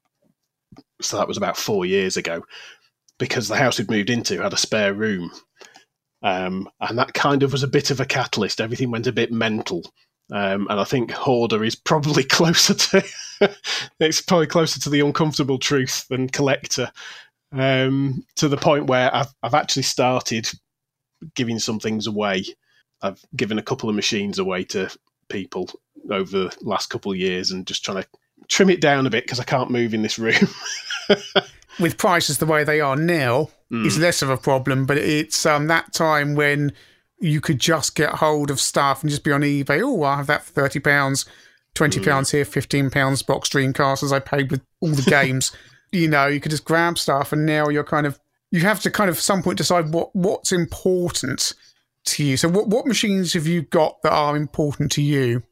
So 1.02 1.16
that 1.16 1.28
was 1.28 1.36
about 1.36 1.56
four 1.56 1.84
years 1.84 2.16
ago 2.16 2.44
because 3.18 3.48
the 3.48 3.56
house 3.56 3.78
we'd 3.78 3.90
moved 3.90 4.10
into 4.10 4.42
had 4.42 4.52
a 4.52 4.56
spare 4.58 4.94
room. 4.94 5.30
Um, 6.22 6.68
and 6.80 6.98
that 6.98 7.14
kind 7.14 7.42
of 7.42 7.52
was 7.52 7.62
a 7.62 7.68
bit 7.68 7.90
of 7.90 8.00
a 8.00 8.06
catalyst. 8.06 8.60
Everything 8.60 8.90
went 8.90 9.06
a 9.06 9.12
bit 9.12 9.32
mental. 9.32 9.92
Um, 10.32 10.66
and 10.70 10.80
I 10.80 10.84
think 10.84 11.10
Hoarder 11.10 11.64
is 11.64 11.74
probably 11.74 12.24
closer 12.38 12.74
to 12.74 13.04
it's 14.00 14.20
probably 14.20 14.46
closer 14.46 14.80
to 14.80 14.90
the 14.90 15.00
uncomfortable 15.00 15.58
truth 15.58 16.06
than 16.08 16.28
Collector. 16.28 16.90
Um, 17.52 18.24
to 18.36 18.48
the 18.48 18.56
point 18.56 18.86
where 18.86 19.14
I've 19.14 19.32
I've 19.42 19.54
actually 19.54 19.82
started 19.82 20.48
giving 21.34 21.58
some 21.58 21.78
things 21.78 22.06
away. 22.06 22.44
I've 23.02 23.22
given 23.36 23.58
a 23.58 23.62
couple 23.62 23.88
of 23.88 23.96
machines 23.96 24.38
away 24.38 24.64
to 24.64 24.88
people 25.28 25.68
over 26.10 26.30
the 26.30 26.56
last 26.62 26.88
couple 26.88 27.12
of 27.12 27.18
years 27.18 27.50
and 27.50 27.66
just 27.66 27.84
trying 27.84 28.02
to 28.02 28.08
trim 28.52 28.68
it 28.70 28.80
down 28.82 29.06
a 29.06 29.10
bit 29.10 29.24
because 29.24 29.40
I 29.40 29.44
can't 29.44 29.70
move 29.70 29.94
in 29.94 30.02
this 30.02 30.18
room. 30.18 30.34
With 31.80 31.96
prices 31.96 32.36
the 32.38 32.46
way 32.46 32.64
they 32.64 32.80
are 32.80 32.96
now, 32.96 33.48
Mm. 33.72 33.86
it's 33.86 33.96
less 33.96 34.20
of 34.20 34.28
a 34.28 34.36
problem. 34.36 34.84
But 34.84 34.98
it's 34.98 35.46
um, 35.46 35.66
that 35.68 35.94
time 35.94 36.34
when 36.34 36.72
you 37.20 37.40
could 37.40 37.58
just 37.58 37.94
get 37.94 38.10
hold 38.16 38.50
of 38.50 38.60
stuff 38.60 39.00
and 39.02 39.08
just 39.10 39.24
be 39.24 39.32
on 39.32 39.40
eBay. 39.40 39.80
Oh, 39.82 40.02
I'll 40.02 40.18
have 40.18 40.26
that 40.26 40.44
for 40.44 40.52
thirty 40.52 40.78
pounds, 40.78 41.24
twenty 41.74 41.98
Mm. 41.98 42.04
pounds 42.04 42.30
here, 42.30 42.44
fifteen 42.44 42.90
pounds 42.90 43.22
box 43.22 43.48
Dreamcast 43.48 44.02
as 44.02 44.12
I 44.12 44.18
paid 44.18 44.50
with 44.50 44.60
all 44.80 44.90
the 44.90 45.10
games. 45.10 45.52
you 45.92 46.06
know, 46.08 46.26
you 46.26 46.38
could 46.40 46.50
just 46.50 46.66
grab 46.66 46.98
stuff, 46.98 47.32
and 47.32 47.46
now 47.46 47.70
you're 47.70 47.82
kind 47.84 48.06
of 48.06 48.20
you 48.50 48.60
have 48.60 48.80
to 48.82 48.90
kind 48.90 49.08
of 49.08 49.16
at 49.16 49.22
some 49.22 49.42
point 49.42 49.56
decide 49.56 49.94
what 49.94 50.14
what's 50.14 50.52
important 50.52 51.54
to 52.04 52.22
you. 52.22 52.36
So, 52.36 52.50
what 52.50 52.68
what 52.68 52.86
machines 52.86 53.32
have 53.32 53.46
you 53.46 53.62
got 53.62 54.02
that 54.02 54.12
are 54.12 54.36
important 54.36 54.92
to 54.92 55.02
you? 55.02 55.42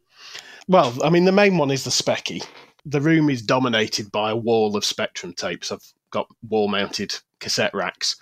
Well, 0.69 0.92
I 1.02 1.09
mean, 1.09 1.25
the 1.25 1.33
main 1.33 1.57
one 1.57 1.71
is 1.71 1.85
the 1.85 1.90
Specky. 1.90 2.45
The 2.85 3.01
room 3.01 3.31
is 3.31 3.43
dominated 3.43 4.11
by 4.11 4.31
a 4.31 4.37
wall 4.37 4.77
of 4.77 4.85
Spectrum 4.85 5.33
tapes. 5.33 5.71
I've 5.71 5.85
got 6.11 6.29
wall 6.49 6.69
mounted 6.69 7.15
cassette 7.39 7.75
racks. 7.75 8.17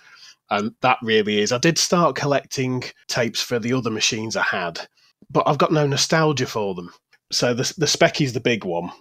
And 0.49 0.73
that 0.81 0.97
really 1.03 1.39
is. 1.39 1.51
I 1.51 1.59
did 1.59 1.77
start 1.77 2.15
collecting 2.15 2.83
tapes 3.07 3.41
for 3.41 3.59
the 3.59 3.73
other 3.73 3.91
machines 3.91 4.35
I 4.35 4.43
had, 4.43 4.87
but 5.29 5.47
I've 5.47 5.59
got 5.59 5.71
no 5.71 5.85
nostalgia 5.85 6.47
for 6.47 6.73
them. 6.73 6.91
So 7.31 7.53
the 7.53 7.71
the 7.77 7.85
Speccy's 7.85 8.33
the 8.33 8.39
big 8.39 8.65
one. 8.65 8.91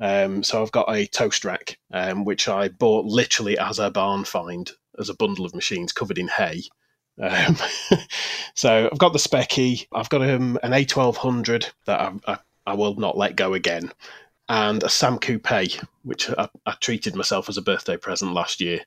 Um, 0.00 0.42
so 0.42 0.62
I've 0.62 0.72
got 0.72 0.92
a 0.92 1.06
toast 1.06 1.44
rack, 1.44 1.78
um, 1.92 2.24
which 2.24 2.48
I 2.48 2.68
bought 2.68 3.04
literally 3.04 3.58
as 3.58 3.78
a 3.78 3.90
barn 3.90 4.24
find, 4.24 4.70
as 4.98 5.08
a 5.08 5.14
bundle 5.14 5.44
of 5.44 5.54
machines 5.54 5.92
covered 5.92 6.18
in 6.18 6.28
hay. 6.28 6.62
Um, 7.20 7.56
so 8.54 8.88
I've 8.90 8.98
got 8.98 9.12
the 9.12 9.18
Specky, 9.18 9.86
I've 9.92 10.08
got 10.08 10.22
um, 10.22 10.58
an 10.62 10.70
A1200 10.70 11.70
that 11.86 12.00
I, 12.00 12.12
I, 12.32 12.38
I, 12.66 12.74
will 12.74 12.94
not 12.94 13.16
let 13.16 13.34
go 13.34 13.54
again, 13.54 13.90
and 14.48 14.82
a 14.82 14.88
Sam 14.88 15.18
Coupe, 15.18 15.82
which 16.04 16.30
I, 16.30 16.48
I 16.66 16.72
treated 16.80 17.14
myself 17.14 17.48
as 17.48 17.56
a 17.56 17.62
birthday 17.62 17.96
present 17.96 18.32
last 18.32 18.60
year. 18.60 18.80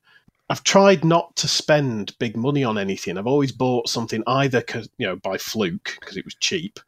I've 0.49 0.63
tried 0.63 1.05
not 1.05 1.35
to 1.37 1.47
spend 1.47 2.17
big 2.19 2.35
money 2.35 2.63
on 2.63 2.77
anything. 2.77 3.17
I've 3.17 3.27
always 3.27 3.51
bought 3.51 3.87
something 3.87 4.23
either 4.27 4.63
you 4.97 5.07
know 5.07 5.15
by 5.15 5.37
fluke 5.37 5.97
because 5.99 6.17
it 6.17 6.25
was 6.25 6.35
cheap, 6.35 6.79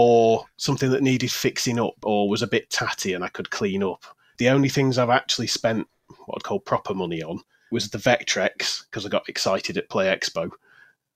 or 0.00 0.46
something 0.58 0.92
that 0.92 1.02
needed 1.02 1.28
fixing 1.28 1.80
up 1.80 1.96
or 2.04 2.28
was 2.28 2.40
a 2.40 2.46
bit 2.46 2.70
tatty 2.70 3.14
and 3.14 3.24
I 3.24 3.28
could 3.28 3.50
clean 3.50 3.82
up. 3.82 4.04
The 4.36 4.48
only 4.48 4.68
things 4.68 4.96
I've 4.96 5.10
actually 5.10 5.48
spent 5.48 5.88
what 6.26 6.36
I'd 6.36 6.44
call 6.44 6.60
proper 6.60 6.94
money 6.94 7.20
on 7.20 7.40
was 7.72 7.90
the 7.90 7.98
Vectrex 7.98 8.84
because 8.84 9.04
I 9.04 9.08
got 9.08 9.28
excited 9.28 9.76
at 9.76 9.88
Play 9.88 10.06
Expo 10.06 10.52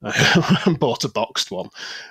and 0.03 0.79
bought 0.81 1.05
a 1.05 1.09
boxed 1.09 1.51
one. 1.51 1.69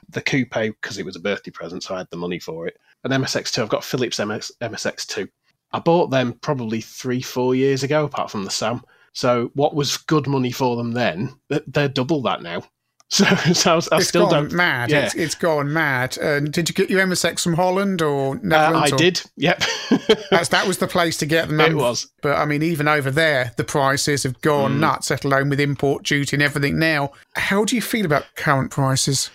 The 0.10 0.22
Coupe 0.22 0.54
because 0.54 0.98
it 0.98 1.06
was 1.06 1.16
a 1.16 1.22
birthday 1.22 1.52
present, 1.52 1.84
so 1.84 1.96
I 1.96 2.00
had 2.00 2.08
the 2.10 2.18
money 2.18 2.40
for 2.40 2.68
it. 2.68 2.78
An 3.04 3.12
MSX2. 3.12 3.62
I've 3.62 3.70
got 3.70 3.84
Philips 3.84 4.20
MS, 4.20 4.52
MSX2. 4.62 5.28
I 5.74 5.80
bought 5.80 6.12
them 6.12 6.34
probably 6.42 6.82
three, 6.82 7.22
four 7.22 7.56
years 7.56 7.84
ago, 7.84 8.06
apart 8.06 8.30
from 8.30 8.44
the 8.44 8.52
Sam. 8.52 8.82
So 9.14 9.52
what 9.56 9.76
was 9.76 9.98
good 9.98 10.28
money 10.28 10.52
for 10.52 10.76
them 10.76 10.92
then, 10.92 11.34
they're 11.68 11.90
double 11.90 12.22
that 12.24 12.42
now. 12.42 12.64
So, 13.12 13.26
so 13.54 13.74
I, 13.92 13.98
it's 13.98 14.08
still 14.08 14.28
gone 14.28 14.44
don't. 14.44 14.54
Mad. 14.54 14.90
Yeah. 14.90 15.06
It's, 15.06 15.16
it's 15.16 15.36
gone 15.36 15.72
mad. 15.72 16.18
Uh, 16.18 16.40
did 16.40 16.70
you 16.70 16.74
get 16.74 16.90
your 16.90 17.06
MSX 17.06 17.44
from 17.44 17.54
Holland 17.54 18.02
or 18.02 18.36
Netherlands? 18.38 18.92
Uh, 18.92 18.96
I 18.96 18.96
or? 18.96 18.98
did. 18.98 19.22
Yep. 19.36 19.64
That's 20.32 20.50
that 20.50 20.66
was 20.66 20.78
the 20.78 20.88
place 20.88 21.18
to 21.18 21.26
get 21.26 21.50
them. 21.50 21.60
It 21.60 21.76
was. 21.76 22.10
But 22.22 22.38
I 22.38 22.46
mean, 22.46 22.64
even 22.64 22.88
over 22.88 23.12
there, 23.12 23.52
the 23.58 23.66
prices 23.66 24.24
have 24.24 24.40
gone 24.42 24.78
mm. 24.78 24.80
nuts. 24.80 25.10
Let 25.10 25.26
alone 25.26 25.50
with 25.50 25.60
import 25.60 26.04
duty 26.04 26.36
and 26.36 26.42
everything 26.42 26.80
now. 26.80 27.12
How 27.36 27.66
do 27.66 27.76
you 27.76 27.82
feel 27.82 28.06
about 28.06 28.26
current 28.36 28.72
prices? 28.72 29.30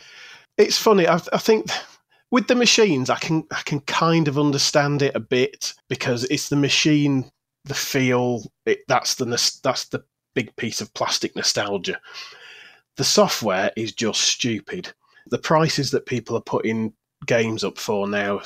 It's 0.56 0.78
funny. 0.78 1.06
I, 1.06 1.20
I 1.32 1.38
think 1.38 1.70
with 2.30 2.48
the 2.48 2.54
machines, 2.54 3.10
I 3.10 3.18
can 3.18 3.44
I 3.50 3.60
can 3.66 3.80
kind 3.80 4.26
of 4.26 4.38
understand 4.38 5.02
it 5.02 5.14
a 5.14 5.20
bit 5.20 5.74
because 5.90 6.24
it's 6.24 6.48
the 6.48 6.56
machine 6.56 7.30
the 7.66 7.74
feel. 7.74 8.50
It, 8.64 8.80
that's 8.88 9.16
the 9.16 9.26
that's 9.62 9.84
the 9.84 10.02
big 10.34 10.54
piece 10.56 10.80
of 10.80 10.94
plastic 10.94 11.36
nostalgia. 11.36 12.00
The 12.96 13.04
software 13.04 13.70
is 13.76 13.92
just 13.92 14.20
stupid. 14.20 14.92
The 15.28 15.38
prices 15.38 15.90
that 15.90 16.06
people 16.06 16.36
are 16.36 16.42
putting 16.42 16.92
games 17.26 17.64
up 17.64 17.78
for 17.78 18.06
now, 18.06 18.40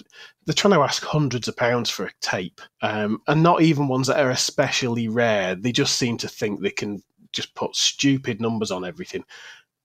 they're 0.45 0.55
trying 0.55 0.75
to 0.75 0.83
ask 0.83 1.03
hundreds 1.05 1.49
of 1.49 1.57
pounds 1.57 1.91
for 1.91 2.07
a 2.07 2.13
tape, 2.21 2.61
um, 2.83 3.21
and 3.29 3.43
not 3.43 3.63
even 3.63 3.89
ones 3.89 4.07
that 4.07 4.21
are 4.21 4.31
especially 4.31 5.09
rare. 5.09 5.55
They 5.55 5.73
just 5.73 5.97
seem 5.97 6.17
to 6.19 6.29
think 6.29 6.61
they 6.61 6.71
can 6.71 7.03
just 7.33 7.55
put 7.55 7.77
stupid 7.77 8.41
numbers 8.41 8.71
on 8.71 8.85
everything. 8.85 9.25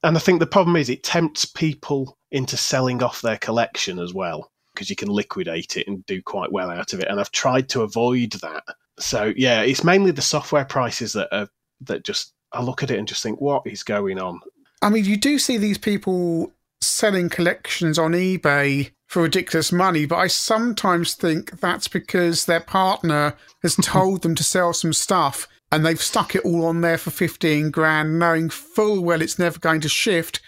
And 0.03 0.15
I 0.15 0.19
think 0.19 0.39
the 0.39 0.48
problem 0.48 0.75
is 0.75 0.89
it 0.89 1.03
tempts 1.03 1.45
people 1.45 2.17
into 2.31 2.57
selling 2.57 3.01
off 3.03 3.22
their 3.22 3.38
collection 3.38 4.00
as 4.00 4.13
well 4.13 4.51
because 4.74 4.89
you 4.89 4.95
can 4.95 5.10
liquidate 5.10 5.77
it 5.77 5.88
and 5.88 6.05
do 6.05 6.22
quite 6.22 6.51
well 6.51 6.69
out 6.69 6.93
of 6.93 7.00
it. 7.00 7.07
And 7.07 7.19
I've 7.19 7.31
tried 7.31 7.69
to 7.69 7.81
avoid 7.81 8.34
that 8.34 8.63
so 9.00 9.34
yeah, 9.36 9.62
it's 9.62 9.84
mainly 9.84 10.12
the 10.12 10.22
software 10.22 10.65
prices 10.65 11.13
that 11.13 11.27
are 11.31 11.50
that 11.81 12.03
just 12.03 12.34
I 12.51 12.62
look 12.62 12.84
at 12.84 12.91
it 12.91 13.00
and 13.00 13.07
just 13.07 13.22
think, 13.22 13.41
what 13.41 13.63
is 13.65 13.84
going 13.84 14.19
on? 14.19 14.39
I 14.86 14.89
mean, 14.89 15.06
you 15.06 15.18
do 15.18 15.39
see 15.39 15.58
these 15.58 15.80
people 15.80 16.53
selling 16.79 17.27
collections 17.27 17.98
on 17.98 18.12
eBay 18.12 18.92
for 19.07 19.24
ridiculous 19.24 19.72
money, 19.72 20.05
but 20.05 20.18
I 20.18 20.27
sometimes 20.27 21.16
think 21.16 21.59
that's 21.59 21.88
because 21.88 22.46
their 22.46 22.59
partner 22.59 23.36
has 23.64 23.75
told 23.81 24.22
them 24.22 24.36
to 24.36 24.44
sell 24.44 24.74
some 24.74 24.94
stuff 24.94 25.48
and 25.72 25.83
they've 25.83 26.00
stuck 26.00 26.36
it 26.36 26.46
all 26.46 26.66
on 26.66 26.81
there 26.81 27.00
for 27.00 27.09
15 27.09 27.72
grand, 27.72 28.20
knowing 28.20 28.48
full 28.51 29.03
well 29.03 29.24
it's 29.24 29.40
never 29.40 29.57
going 29.57 29.81
to 29.81 29.90
shift, 29.90 30.40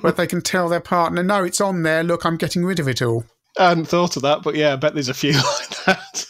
but 0.00 0.16
they 0.16 0.26
can 0.26 0.40
tell 0.42 0.70
their 0.70 0.80
partner, 0.80 1.22
no, 1.22 1.44
it's 1.44 1.60
on 1.60 1.82
there, 1.82 2.02
look, 2.02 2.24
I'm 2.24 2.38
getting 2.38 2.64
rid 2.64 2.80
of 2.80 2.88
it 2.88 3.02
all. 3.02 3.26
I 3.58 3.68
hadn't 3.68 3.84
thought 3.84 4.16
of 4.16 4.22
that, 4.22 4.42
but 4.42 4.54
yeah, 4.54 4.72
I 4.72 4.76
bet 4.76 4.94
there's 4.94 5.10
a 5.10 5.14
few 5.14 5.32
like 5.34 5.84
that. 5.84 6.26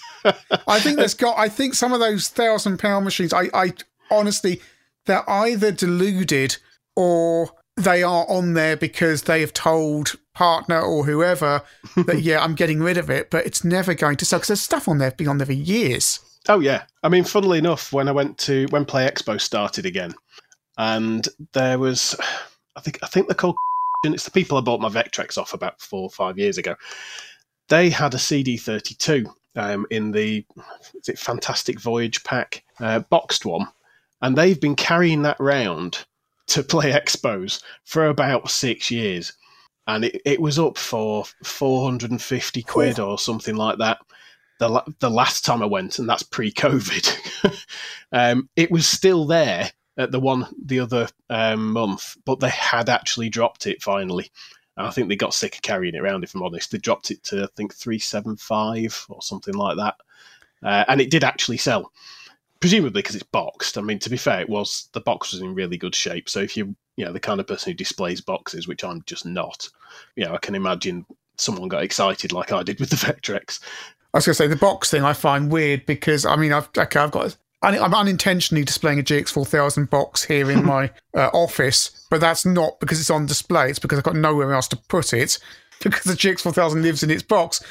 I 0.66 0.80
think 0.80 0.96
there's 0.96 1.14
got. 1.14 1.38
I 1.38 1.48
think 1.48 1.74
some 1.74 1.92
of 1.92 2.00
those 2.00 2.28
thousand 2.28 2.78
pound 2.78 3.04
machines. 3.04 3.32
I, 3.32 3.48
I 3.54 3.72
honestly, 4.10 4.60
they're 5.06 5.28
either 5.28 5.70
deluded 5.70 6.56
or 6.96 7.50
they 7.76 8.02
are 8.02 8.26
on 8.28 8.54
there 8.54 8.76
because 8.76 9.22
they 9.22 9.40
have 9.40 9.52
told 9.52 10.16
partner 10.34 10.80
or 10.80 11.04
whoever 11.04 11.62
that 11.96 12.22
yeah, 12.22 12.42
I'm 12.42 12.54
getting 12.54 12.80
rid 12.80 12.96
of 12.96 13.10
it, 13.10 13.30
but 13.30 13.46
it's 13.46 13.64
never 13.64 13.94
going 13.94 14.16
to 14.18 14.24
sell 14.24 14.38
because 14.38 14.48
there's 14.48 14.60
stuff 14.60 14.88
on 14.88 14.98
there 14.98 15.10
been 15.10 15.28
on 15.28 15.38
there 15.38 15.46
for 15.46 15.52
years. 15.52 16.20
Oh 16.48 16.60
yeah, 16.60 16.84
I 17.02 17.08
mean, 17.08 17.24
funnily 17.24 17.58
enough, 17.58 17.92
when 17.92 18.08
I 18.08 18.12
went 18.12 18.38
to 18.38 18.66
when 18.70 18.84
Play 18.84 19.08
Expo 19.08 19.40
started 19.40 19.86
again, 19.86 20.12
and 20.76 21.26
there 21.52 21.78
was, 21.78 22.16
I 22.76 22.80
think 22.80 22.98
I 23.02 23.06
think 23.06 23.28
they're 23.28 23.34
called. 23.34 23.56
It's 24.04 24.24
the 24.24 24.32
people 24.32 24.58
I 24.58 24.62
bought 24.62 24.80
my 24.80 24.88
Vectrex 24.88 25.38
off 25.38 25.54
about 25.54 25.80
four 25.80 26.02
or 26.02 26.10
five 26.10 26.36
years 26.36 26.58
ago. 26.58 26.74
They 27.68 27.88
had 27.88 28.14
a 28.14 28.16
CD32 28.16 29.32
um, 29.54 29.86
in 29.90 30.10
the 30.10 30.44
is 30.96 31.08
it 31.08 31.20
Fantastic 31.20 31.80
Voyage 31.80 32.24
pack 32.24 32.64
uh, 32.80 32.98
boxed 32.98 33.46
one, 33.46 33.68
and 34.20 34.36
they've 34.36 34.60
been 34.60 34.74
carrying 34.74 35.22
that 35.22 35.38
round 35.38 36.04
to 36.48 36.62
play 36.62 36.92
expos 36.92 37.62
for 37.84 38.06
about 38.06 38.50
six 38.50 38.90
years, 38.90 39.32
and 39.86 40.04
it, 40.04 40.20
it 40.24 40.40
was 40.40 40.58
up 40.58 40.78
for 40.78 41.24
four 41.44 41.84
hundred 41.84 42.10
and 42.10 42.22
fifty 42.22 42.62
quid 42.62 42.98
or 42.98 43.18
something 43.18 43.56
like 43.56 43.78
that. 43.78 43.98
The, 44.58 44.82
the 45.00 45.10
last 45.10 45.44
time 45.44 45.60
I 45.60 45.66
went, 45.66 45.98
and 45.98 46.08
that's 46.08 46.22
pre-COVID, 46.22 47.66
um, 48.12 48.48
it 48.54 48.70
was 48.70 48.86
still 48.86 49.26
there 49.26 49.72
at 49.96 50.12
the 50.12 50.20
one 50.20 50.46
the 50.64 50.80
other 50.80 51.08
um, 51.30 51.72
month, 51.72 52.16
but 52.24 52.40
they 52.40 52.50
had 52.50 52.88
actually 52.88 53.28
dropped 53.28 53.66
it 53.66 53.82
finally. 53.82 54.30
And 54.76 54.86
I 54.86 54.90
think 54.90 55.08
they 55.08 55.16
got 55.16 55.34
sick 55.34 55.56
of 55.56 55.62
carrying 55.62 55.94
it 55.94 56.00
around, 56.00 56.24
if 56.24 56.34
I'm 56.34 56.42
honest. 56.42 56.70
They 56.70 56.78
dropped 56.78 57.10
it 57.10 57.22
to, 57.24 57.44
I 57.44 57.48
think, 57.56 57.74
375 57.74 59.06
or 59.10 59.20
something 59.20 59.54
like 59.54 59.76
that. 59.76 59.96
Uh, 60.62 60.84
and 60.88 61.00
it 61.00 61.10
did 61.10 61.24
actually 61.24 61.58
sell, 61.58 61.92
presumably 62.62 63.02
because 63.02 63.16
it's 63.16 63.24
boxed. 63.24 63.76
I 63.76 63.82
mean, 63.82 63.98
to 63.98 64.08
be 64.08 64.16
fair, 64.16 64.40
it 64.40 64.48
was 64.48 64.88
the 64.92 65.00
box 65.00 65.32
was 65.32 65.42
in 65.42 65.54
really 65.54 65.76
good 65.76 65.94
shape. 65.94 66.30
So 66.30 66.40
if 66.40 66.56
you 66.56 66.74
you 66.96 67.04
know 67.04 67.12
the 67.12 67.20
kind 67.20 67.40
of 67.40 67.46
person 67.46 67.72
who 67.72 67.76
displays 67.76 68.22
boxes, 68.22 68.66
which 68.66 68.84
I'm 68.84 69.02
just 69.04 69.26
not, 69.26 69.68
you 70.16 70.24
know, 70.24 70.32
I 70.32 70.38
can 70.38 70.54
imagine 70.54 71.04
someone 71.36 71.68
got 71.68 71.82
excited 71.82 72.32
like 72.32 72.52
I 72.52 72.62
did 72.62 72.80
with 72.80 72.90
the 72.90 72.96
Vectrex. 73.06 73.60
I 74.14 74.18
was 74.18 74.26
going 74.26 74.32
to 74.32 74.34
say 74.34 74.46
the 74.46 74.56
box 74.56 74.90
thing 74.90 75.02
I 75.02 75.12
find 75.12 75.50
weird 75.50 75.84
because 75.86 76.24
I 76.24 76.36
mean 76.36 76.52
I've 76.52 76.68
okay 76.78 77.00
I've 77.00 77.10
got 77.10 77.36
I'm 77.62 77.94
unintentionally 77.94 78.64
displaying 78.64 78.98
a 78.98 79.04
GX4000 79.04 79.88
box 79.90 80.24
here 80.24 80.50
in 80.50 80.64
my 80.74 80.90
uh, 81.16 81.30
office, 81.32 82.06
but 82.10 82.20
that's 82.20 82.46
not 82.46 82.78
because 82.80 83.00
it's 83.00 83.10
on 83.10 83.26
display. 83.26 83.70
It's 83.70 83.78
because 83.78 83.98
I've 83.98 84.04
got 84.04 84.16
nowhere 84.16 84.52
else 84.52 84.68
to 84.68 84.76
put 84.76 85.12
it 85.12 85.38
because 85.82 86.04
the 86.04 86.14
GX4000 86.14 86.82
lives 86.82 87.02
in 87.02 87.10
its 87.10 87.22
box. 87.22 87.62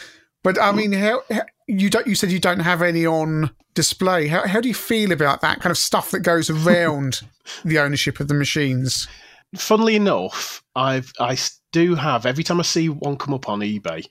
But 0.43 0.59
I 0.59 0.71
mm. 0.71 0.75
mean, 0.75 0.91
how, 0.93 1.21
how, 1.31 1.43
you 1.67 1.89
don't? 1.89 2.07
You 2.07 2.15
said 2.15 2.31
you 2.31 2.39
don't 2.39 2.59
have 2.59 2.81
any 2.81 3.05
on 3.05 3.51
display. 3.73 4.27
How 4.27 4.47
how 4.47 4.61
do 4.61 4.67
you 4.67 4.73
feel 4.73 5.11
about 5.11 5.41
that 5.41 5.59
kind 5.59 5.71
of 5.71 5.77
stuff 5.77 6.11
that 6.11 6.19
goes 6.21 6.49
around 6.49 7.21
the 7.63 7.79
ownership 7.79 8.19
of 8.19 8.27
the 8.27 8.33
machines? 8.33 9.07
Funnily 9.55 9.95
enough, 9.95 10.63
I've 10.75 11.11
I 11.19 11.37
do 11.71 11.95
have 11.95 12.25
every 12.25 12.43
time 12.43 12.59
I 12.59 12.63
see 12.63 12.89
one 12.89 13.17
come 13.17 13.33
up 13.33 13.49
on 13.49 13.59
eBay, 13.59 14.05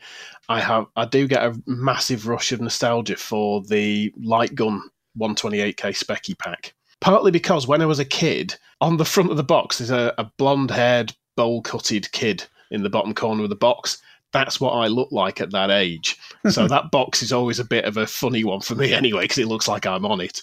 I 0.48 0.60
have 0.60 0.86
I 0.96 1.04
do 1.04 1.26
get 1.26 1.44
a 1.44 1.60
massive 1.66 2.26
rush 2.26 2.52
of 2.52 2.60
nostalgia 2.60 3.16
for 3.16 3.62
the 3.62 4.12
light 4.22 4.54
gun 4.54 4.82
128k 5.18 5.74
Specky 5.76 6.38
pack. 6.38 6.74
Partly 7.00 7.30
because 7.30 7.66
when 7.66 7.80
I 7.80 7.86
was 7.86 7.98
a 7.98 8.04
kid, 8.04 8.56
on 8.80 8.96
the 8.96 9.04
front 9.04 9.30
of 9.30 9.36
the 9.36 9.42
box 9.42 9.80
is 9.80 9.90
a, 9.90 10.14
a 10.18 10.24
blonde 10.36 10.70
haired, 10.70 11.14
bowl 11.36 11.62
cutted 11.62 12.10
kid 12.12 12.44
in 12.70 12.82
the 12.82 12.90
bottom 12.90 13.14
corner 13.14 13.42
of 13.44 13.48
the 13.48 13.56
box. 13.56 14.02
That's 14.32 14.60
what 14.60 14.72
I 14.72 14.86
look 14.86 15.10
like 15.10 15.40
at 15.40 15.50
that 15.52 15.70
age. 15.70 16.16
So 16.50 16.68
that 16.68 16.90
box 16.90 17.22
is 17.22 17.32
always 17.32 17.58
a 17.58 17.64
bit 17.64 17.84
of 17.84 17.96
a 17.96 18.06
funny 18.06 18.44
one 18.44 18.60
for 18.60 18.74
me 18.74 18.92
anyway, 18.94 19.22
because 19.22 19.38
it 19.38 19.48
looks 19.48 19.68
like 19.68 19.86
I'm 19.86 20.06
on 20.06 20.20
it. 20.20 20.42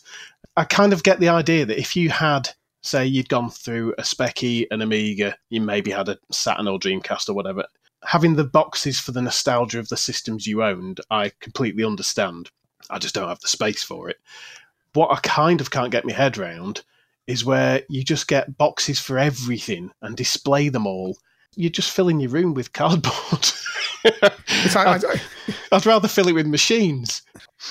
I 0.55 0.63
kind 0.63 0.93
of 0.93 1.03
get 1.03 1.19
the 1.19 1.29
idea 1.29 1.65
that 1.65 1.79
if 1.79 1.95
you 1.95 2.09
had, 2.09 2.49
say, 2.81 3.05
you'd 3.05 3.29
gone 3.29 3.49
through 3.49 3.93
a 3.97 4.01
Specky, 4.01 4.65
an 4.71 4.81
Amiga, 4.81 5.35
you 5.49 5.61
maybe 5.61 5.91
had 5.91 6.09
a 6.09 6.17
Saturn 6.31 6.67
or 6.67 6.79
Dreamcast 6.79 7.29
or 7.29 7.33
whatever, 7.33 7.65
having 8.03 8.35
the 8.35 8.43
boxes 8.43 8.99
for 8.99 9.11
the 9.11 9.21
nostalgia 9.21 9.79
of 9.79 9.89
the 9.89 9.97
systems 9.97 10.47
you 10.47 10.63
owned, 10.63 11.01
I 11.09 11.31
completely 11.39 11.83
understand. 11.83 12.49
I 12.89 12.99
just 12.99 13.15
don't 13.15 13.27
have 13.27 13.41
the 13.41 13.47
space 13.47 13.83
for 13.83 14.09
it. 14.09 14.17
What 14.93 15.11
I 15.11 15.19
kind 15.21 15.61
of 15.61 15.71
can't 15.71 15.91
get 15.91 16.05
my 16.05 16.13
head 16.13 16.37
around 16.37 16.83
is 17.27 17.43
where 17.43 17.83
you 17.89 18.03
just 18.03 18.27
get 18.27 18.57
boxes 18.57 18.99
for 18.99 19.19
everything 19.19 19.91
and 20.01 20.15
display 20.15 20.69
them 20.69 20.87
all. 20.87 21.17
You're 21.55 21.69
just 21.69 21.91
filling 21.91 22.19
your 22.19 22.31
room 22.31 22.53
with 22.53 22.73
cardboard. 22.73 23.51
It's 24.03 24.75
like, 24.75 25.03
I- 25.03 25.21
I'd 25.75 25.85
rather 25.85 26.07
fill 26.07 26.27
it 26.27 26.33
with 26.33 26.47
machines. 26.47 27.21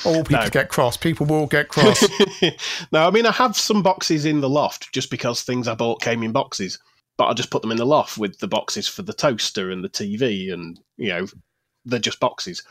all 0.04 0.24
people 0.24 0.44
No. 0.44 0.50
get 0.50 0.68
cross. 0.68 0.96
People 0.96 1.26
will 1.26 1.46
get 1.46 1.68
cross. 1.68 2.04
no, 2.92 3.06
I 3.06 3.10
mean 3.10 3.26
I 3.26 3.32
have 3.32 3.56
some 3.56 3.82
boxes 3.82 4.24
in 4.24 4.40
the 4.40 4.48
loft 4.48 4.92
just 4.92 5.10
because 5.10 5.42
things 5.42 5.68
I 5.68 5.74
bought 5.74 6.00
came 6.02 6.22
in 6.22 6.32
boxes, 6.32 6.78
but 7.16 7.26
I 7.26 7.34
just 7.34 7.50
put 7.50 7.62
them 7.62 7.70
in 7.70 7.76
the 7.78 7.86
loft 7.86 8.18
with 8.18 8.38
the 8.38 8.48
boxes 8.48 8.88
for 8.88 9.02
the 9.02 9.12
toaster 9.12 9.70
and 9.70 9.82
the 9.84 9.88
TV, 9.88 10.52
and 10.52 10.78
you 10.96 11.08
know 11.08 11.26
they're 11.84 11.98
just 11.98 12.20
boxes. 12.20 12.62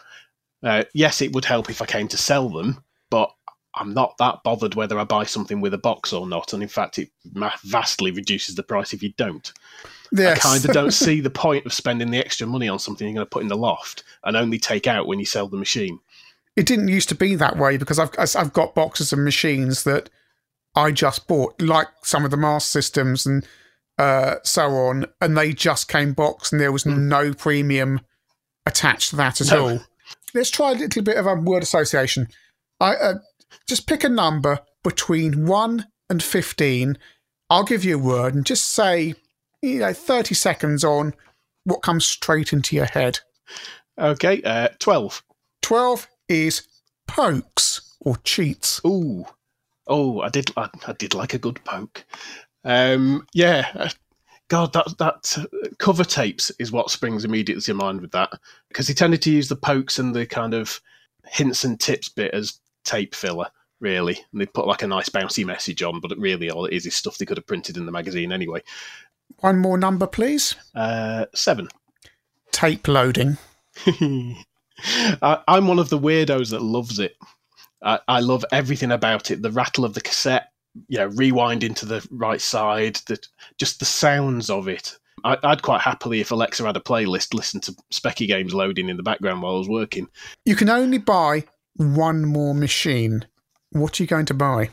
Uh, 0.64 0.84
yes, 0.94 1.22
it 1.22 1.34
would 1.34 1.46
help 1.46 1.70
if 1.70 1.82
I 1.82 1.86
came 1.86 2.08
to 2.10 2.18
sell 2.18 2.50
them, 2.50 2.84
but 3.10 3.32
I'm 3.76 3.94
not 3.94 4.18
that 4.20 4.44
bothered 4.44 4.76
whether 4.76 4.98
I 5.00 5.04
buy 5.04 5.26
something 5.26 5.62
with 5.62 5.74
a 5.74 5.78
box 5.78 6.14
or 6.14 6.28
not. 6.28 6.54
And 6.54 6.62
in 6.64 6.70
fact, 6.70 6.98
it 7.00 7.10
vastly 7.64 8.12
reduces 8.12 8.56
the 8.56 8.64
price 8.64 8.94
if 8.94 9.04
you 9.04 9.14
don't. 9.18 9.52
yes. 10.12 10.38
I 10.46 10.50
kind 10.50 10.66
of 10.66 10.72
don't 10.72 10.92
see 11.06 11.20
the 11.22 11.30
point 11.30 11.66
of 11.66 11.74
spending 11.74 12.12
the 12.12 12.20
extra 12.20 12.48
money 12.48 12.68
on 12.70 12.80
something 12.80 13.08
you're 13.08 13.16
going 13.16 13.26
to 13.26 13.30
put 13.30 13.42
in 13.44 13.50
the 13.50 13.58
loft 13.58 14.04
and 14.24 14.38
only 14.38 14.58
take 14.60 14.88
out 14.88 15.08
when 15.08 15.20
you 15.20 15.26
sell 15.26 15.48
the 15.48 15.58
machine. 15.58 16.00
it 16.56 16.66
didn't 16.66 16.88
used 16.88 17.10
to 17.10 17.16
be 17.16 17.36
that 17.36 17.58
way 17.58 17.78
because 17.78 18.00
I've 18.00 18.12
I've 18.18 18.54
got 18.54 18.76
boxes 18.76 19.12
of 19.12 19.20
machines 19.20 19.84
that 19.84 20.10
I 20.76 20.92
just 20.92 21.28
bought, 21.28 21.62
like 21.62 21.88
some 22.04 22.26
of 22.26 22.32
the 22.32 22.38
master 22.38 22.82
systems 22.82 23.26
and 23.26 23.46
uh, 23.98 24.36
so 24.44 24.70
on, 24.72 25.06
and 25.22 25.38
they 25.38 25.54
just 25.54 25.88
came 25.88 26.12
boxed, 26.14 26.52
and 26.52 26.60
there 26.62 26.72
was 26.72 26.86
no 26.86 27.34
premium 27.34 28.02
attached 28.66 29.12
to 29.12 29.16
that 29.18 29.40
at 29.42 29.52
No. 29.52 29.70
all. 29.70 29.80
Let's 30.34 30.50
try 30.50 30.72
a 30.72 30.76
little 30.76 31.02
bit 31.02 31.16
of 31.18 31.26
a 31.28 31.36
word 31.36 31.64
association. 31.64 32.28
I 32.82 32.96
uh, 32.96 33.14
just 33.68 33.88
pick 33.88 34.04
a 34.04 34.10
number 34.10 34.60
between 34.84 35.46
one 35.46 35.88
and 36.10 36.22
fifteen. 36.22 36.98
I'll 37.50 37.64
give 37.64 37.86
you 37.86 37.96
a 37.96 38.02
word 38.02 38.36
and 38.36 38.46
just 38.46 38.72
say, 38.72 39.16
you 39.62 39.80
know, 39.80 39.94
thirty 39.94 40.36
seconds 40.36 40.84
on 40.84 41.14
what 41.64 41.82
comes 41.82 42.06
straight 42.06 42.54
into 42.54 42.76
your 42.76 42.86
head. 42.86 43.20
Okay, 44.00 44.42
uh, 44.44 44.70
12. 44.80 45.24
12 45.62 46.08
is 46.30 46.68
pokes 47.08 47.96
or 48.00 48.18
cheats. 48.18 48.82
Ooh, 48.86 49.26
oh, 49.88 50.22
I 50.22 50.30
did. 50.30 50.52
I, 50.58 50.70
I 50.88 50.94
did 50.94 51.14
like 51.14 51.34
a 51.34 51.40
good 51.40 51.64
poke. 51.64 52.06
Um, 52.64 53.26
yeah, 53.34 53.68
uh, 53.74 53.90
God, 54.48 54.74
that 54.74 54.98
that 55.00 55.38
uh, 55.38 55.68
cover 55.80 56.04
tapes 56.04 56.52
is 56.60 56.72
what 56.72 56.92
springs 56.92 57.26
immediately 57.26 57.62
to 57.64 57.74
mind 57.74 58.02
with 58.02 58.12
that 58.12 58.32
because 58.70 58.88
he 58.88 58.94
tended 58.94 59.22
to 59.24 59.32
use 59.32 59.50
the 59.50 59.56
pokes 59.56 59.98
and 59.98 60.14
the 60.14 60.26
kind 60.26 60.54
of 60.54 60.82
hints 61.28 61.64
and 61.64 61.80
tips 61.80 62.10
bit 62.10 62.34
as 62.34 62.60
tape 62.86 63.14
filler, 63.14 63.48
really, 63.80 64.18
and 64.32 64.42
they 64.42 64.46
put 64.46 64.68
like 64.68 64.84
a 64.84 64.88
nice 64.88 65.10
bouncy 65.10 65.46
message 65.46 65.84
on, 65.84 66.00
but 66.00 66.18
really 66.18 66.50
all 66.50 66.66
it 66.66 66.74
is 66.74 66.86
is 66.86 66.96
stuff 66.96 67.18
they 67.18 67.26
could 67.26 67.38
have 67.38 67.48
printed 67.48 67.78
in 67.78 67.86
the 67.86 67.92
magazine 67.92 68.32
anyway. 68.32 68.62
One 69.40 69.60
more 69.60 69.78
number, 69.78 70.08
please. 70.08 70.56
Uh, 70.74 71.26
seven. 71.34 71.70
Tape 72.52 72.88
loading. 72.88 73.38
I, 75.22 75.44
I'm 75.48 75.68
one 75.68 75.80
of 75.80 75.90
the 75.90 76.00
weirdos 76.00 76.52
that 76.52 76.62
loves 76.62 77.00
it. 77.00 77.18
I, 77.84 78.00
I 78.08 78.20
love 78.20 78.46
everything 78.52 78.92
about 78.92 79.32
it. 79.32 79.42
The 79.42 79.52
rattle 79.52 79.86
of 79.86 79.94
the 79.94 80.02
cassette, 80.02 80.52
you 80.88 80.98
know, 80.98 81.08
rewind 81.08 81.64
into 81.64 81.86
the 81.86 82.06
right 82.12 82.42
side, 82.42 82.96
the, 83.08 83.20
just 83.58 83.80
the 83.80 83.86
sounds 83.86 84.50
of 84.50 84.68
it. 84.68 84.98
I, 85.24 85.38
I'd 85.44 85.62
quite 85.62 85.82
happily, 85.82 86.22
if 86.22 86.32
Alexa 86.32 86.64
had 86.64 86.78
a 86.78 86.82
playlist, 86.82 87.34
listen 87.34 87.60
to 87.62 87.76
Specky 87.92 88.28
games 88.28 88.54
loading 88.54 88.90
in 88.90 88.98
the 88.98 89.04
background 89.04 89.42
while 89.42 89.56
I 89.56 89.60
was 89.60 89.70
working. 89.70 90.08
You 90.46 90.56
can 90.56 90.70
only 90.70 90.98
buy 90.98 91.46
one 91.76 92.26
more 92.26 92.54
machine. 92.54 93.26
What 93.72 94.00
are 94.00 94.04
you 94.04 94.08
going 94.08 94.26
to 94.28 94.34
buy? 94.34 94.70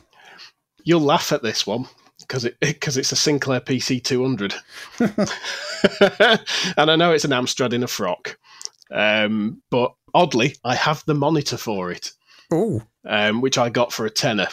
You'll 0.84 1.00
laugh 1.00 1.32
at 1.32 1.42
this 1.42 1.66
one 1.66 1.86
because 2.20 2.44
it 2.44 2.58
because 2.60 2.96
it's 2.96 3.12
a 3.12 3.16
Sinclair 3.16 3.60
PC 3.60 4.02
200, 4.02 4.54
and 6.76 6.90
I 6.90 6.96
know 6.96 7.12
it's 7.12 7.24
an 7.24 7.30
Amstrad 7.30 7.72
in 7.72 7.82
a 7.82 7.88
frock, 7.88 8.38
um, 8.90 9.62
but 9.70 9.94
oddly, 10.14 10.56
I 10.64 10.74
have 10.74 11.02
the 11.06 11.14
monitor 11.14 11.56
for 11.56 11.90
it. 11.90 12.12
Oh, 12.52 12.82
um, 13.04 13.40
which 13.40 13.58
I 13.58 13.70
got 13.70 13.92
for 13.92 14.06
a 14.06 14.10
tenner. 14.10 14.48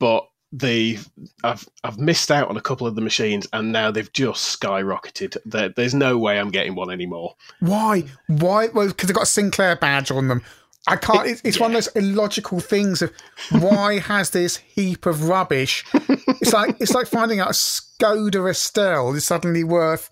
But 0.00 0.26
the 0.52 0.98
I've 1.42 1.68
I've 1.82 1.98
missed 1.98 2.30
out 2.30 2.48
on 2.48 2.56
a 2.56 2.60
couple 2.60 2.86
of 2.86 2.94
the 2.94 3.00
machines, 3.00 3.46
and 3.52 3.72
now 3.72 3.90
they've 3.90 4.12
just 4.12 4.60
skyrocketed. 4.60 5.36
There, 5.44 5.68
there's 5.70 5.94
no 5.94 6.18
way 6.18 6.38
I'm 6.38 6.50
getting 6.50 6.74
one 6.74 6.90
anymore. 6.90 7.34
why? 7.60 8.04
Why? 8.28 8.68
Well, 8.68 8.88
because 8.88 9.08
they've 9.08 9.16
got 9.16 9.24
a 9.24 9.26
Sinclair 9.26 9.76
badge 9.76 10.10
on 10.10 10.28
them. 10.28 10.42
I 10.86 10.96
can't. 10.96 11.26
It's, 11.26 11.40
it's 11.44 11.60
one 11.60 11.70
of 11.70 11.74
those 11.74 11.88
illogical 11.96 12.60
things 12.60 13.00
of 13.02 13.12
why 13.50 13.98
has 14.00 14.30
this 14.30 14.56
heap 14.58 15.06
of 15.06 15.28
rubbish? 15.28 15.84
It's 15.94 16.52
like 16.52 16.76
it's 16.80 16.92
like 16.94 17.06
finding 17.06 17.40
out 17.40 17.48
a 17.48 17.52
Skoda 17.52 18.50
Estelle 18.50 19.14
is 19.14 19.24
suddenly 19.24 19.64
worth 19.64 20.10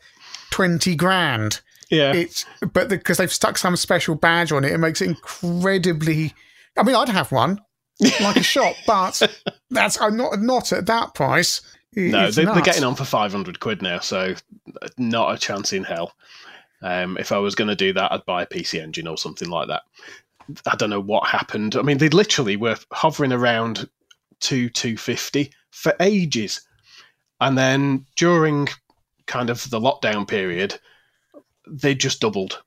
twenty 0.50 0.96
grand. 0.96 1.60
Yeah, 1.90 2.14
It's 2.14 2.46
but 2.72 2.88
because 2.88 3.18
they've 3.18 3.30
stuck 3.32 3.58
some 3.58 3.76
special 3.76 4.14
badge 4.14 4.50
on 4.50 4.64
it, 4.64 4.72
it 4.72 4.78
makes 4.78 5.02
it 5.02 5.08
incredibly. 5.08 6.32
I 6.76 6.82
mean, 6.84 6.94
I'd 6.96 7.10
have 7.10 7.32
one 7.32 7.60
like 8.22 8.36
a 8.36 8.42
shop, 8.42 8.74
but 8.86 9.20
that's 9.70 10.00
I'm 10.00 10.16
not 10.16 10.38
not 10.40 10.72
at 10.72 10.86
that 10.86 11.14
price. 11.14 11.60
It- 11.94 12.10
no, 12.12 12.30
they, 12.30 12.46
they're 12.46 12.62
getting 12.62 12.84
on 12.84 12.94
for 12.94 13.04
500 13.04 13.60
quid 13.60 13.82
now, 13.82 13.98
so 13.98 14.34
not 14.96 15.34
a 15.34 15.38
chance 15.38 15.74
in 15.74 15.84
hell. 15.84 16.14
Um, 16.80 17.18
if 17.18 17.30
I 17.30 17.38
was 17.38 17.54
going 17.54 17.68
to 17.68 17.76
do 17.76 17.92
that, 17.92 18.10
I'd 18.10 18.24
buy 18.24 18.42
a 18.42 18.46
PC 18.46 18.80
Engine 18.80 19.06
or 19.06 19.18
something 19.18 19.48
like 19.50 19.68
that. 19.68 19.82
I 20.66 20.76
don't 20.76 20.90
know 20.90 21.00
what 21.00 21.28
happened. 21.28 21.76
I 21.76 21.82
mean, 21.82 21.98
they 21.98 22.08
literally 22.08 22.56
were 22.56 22.76
hovering 22.92 23.32
around 23.32 23.88
two 24.40 24.68
250 24.70 25.52
for 25.70 25.94
ages, 26.00 26.60
and 27.40 27.56
then 27.56 28.06
during 28.16 28.68
kind 29.26 29.50
of 29.50 29.68
the 29.70 29.80
lockdown 29.80 30.26
period, 30.26 30.78
they 31.66 31.94
just 31.94 32.20
doubled. 32.20 32.62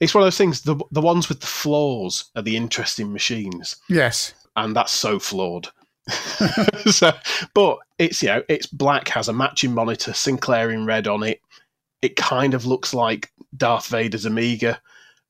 It's 0.00 0.14
one 0.14 0.22
of 0.22 0.26
those 0.26 0.38
things. 0.38 0.62
The 0.62 0.76
the 0.90 1.00
ones 1.00 1.28
with 1.28 1.40
the 1.40 1.46
flaws 1.46 2.30
are 2.36 2.42
the 2.42 2.56
interesting 2.56 3.12
machines 3.12 3.76
Yes, 3.88 4.34
and 4.56 4.74
that's 4.74 4.92
so 4.92 5.18
flawed. 5.18 5.68
so, 6.90 7.12
but 7.54 7.78
it's 7.98 8.22
you 8.22 8.28
know 8.28 8.42
it's 8.48 8.66
black, 8.66 9.08
has 9.08 9.28
a 9.28 9.32
matching 9.32 9.74
monitor, 9.74 10.12
Sinclair 10.12 10.70
in 10.70 10.86
red 10.86 11.06
on 11.06 11.22
it. 11.22 11.40
It 12.02 12.16
kind 12.16 12.54
of 12.54 12.66
looks 12.66 12.94
like 12.94 13.30
Darth 13.56 13.88
Vader's 13.88 14.24
Amiga. 14.24 14.80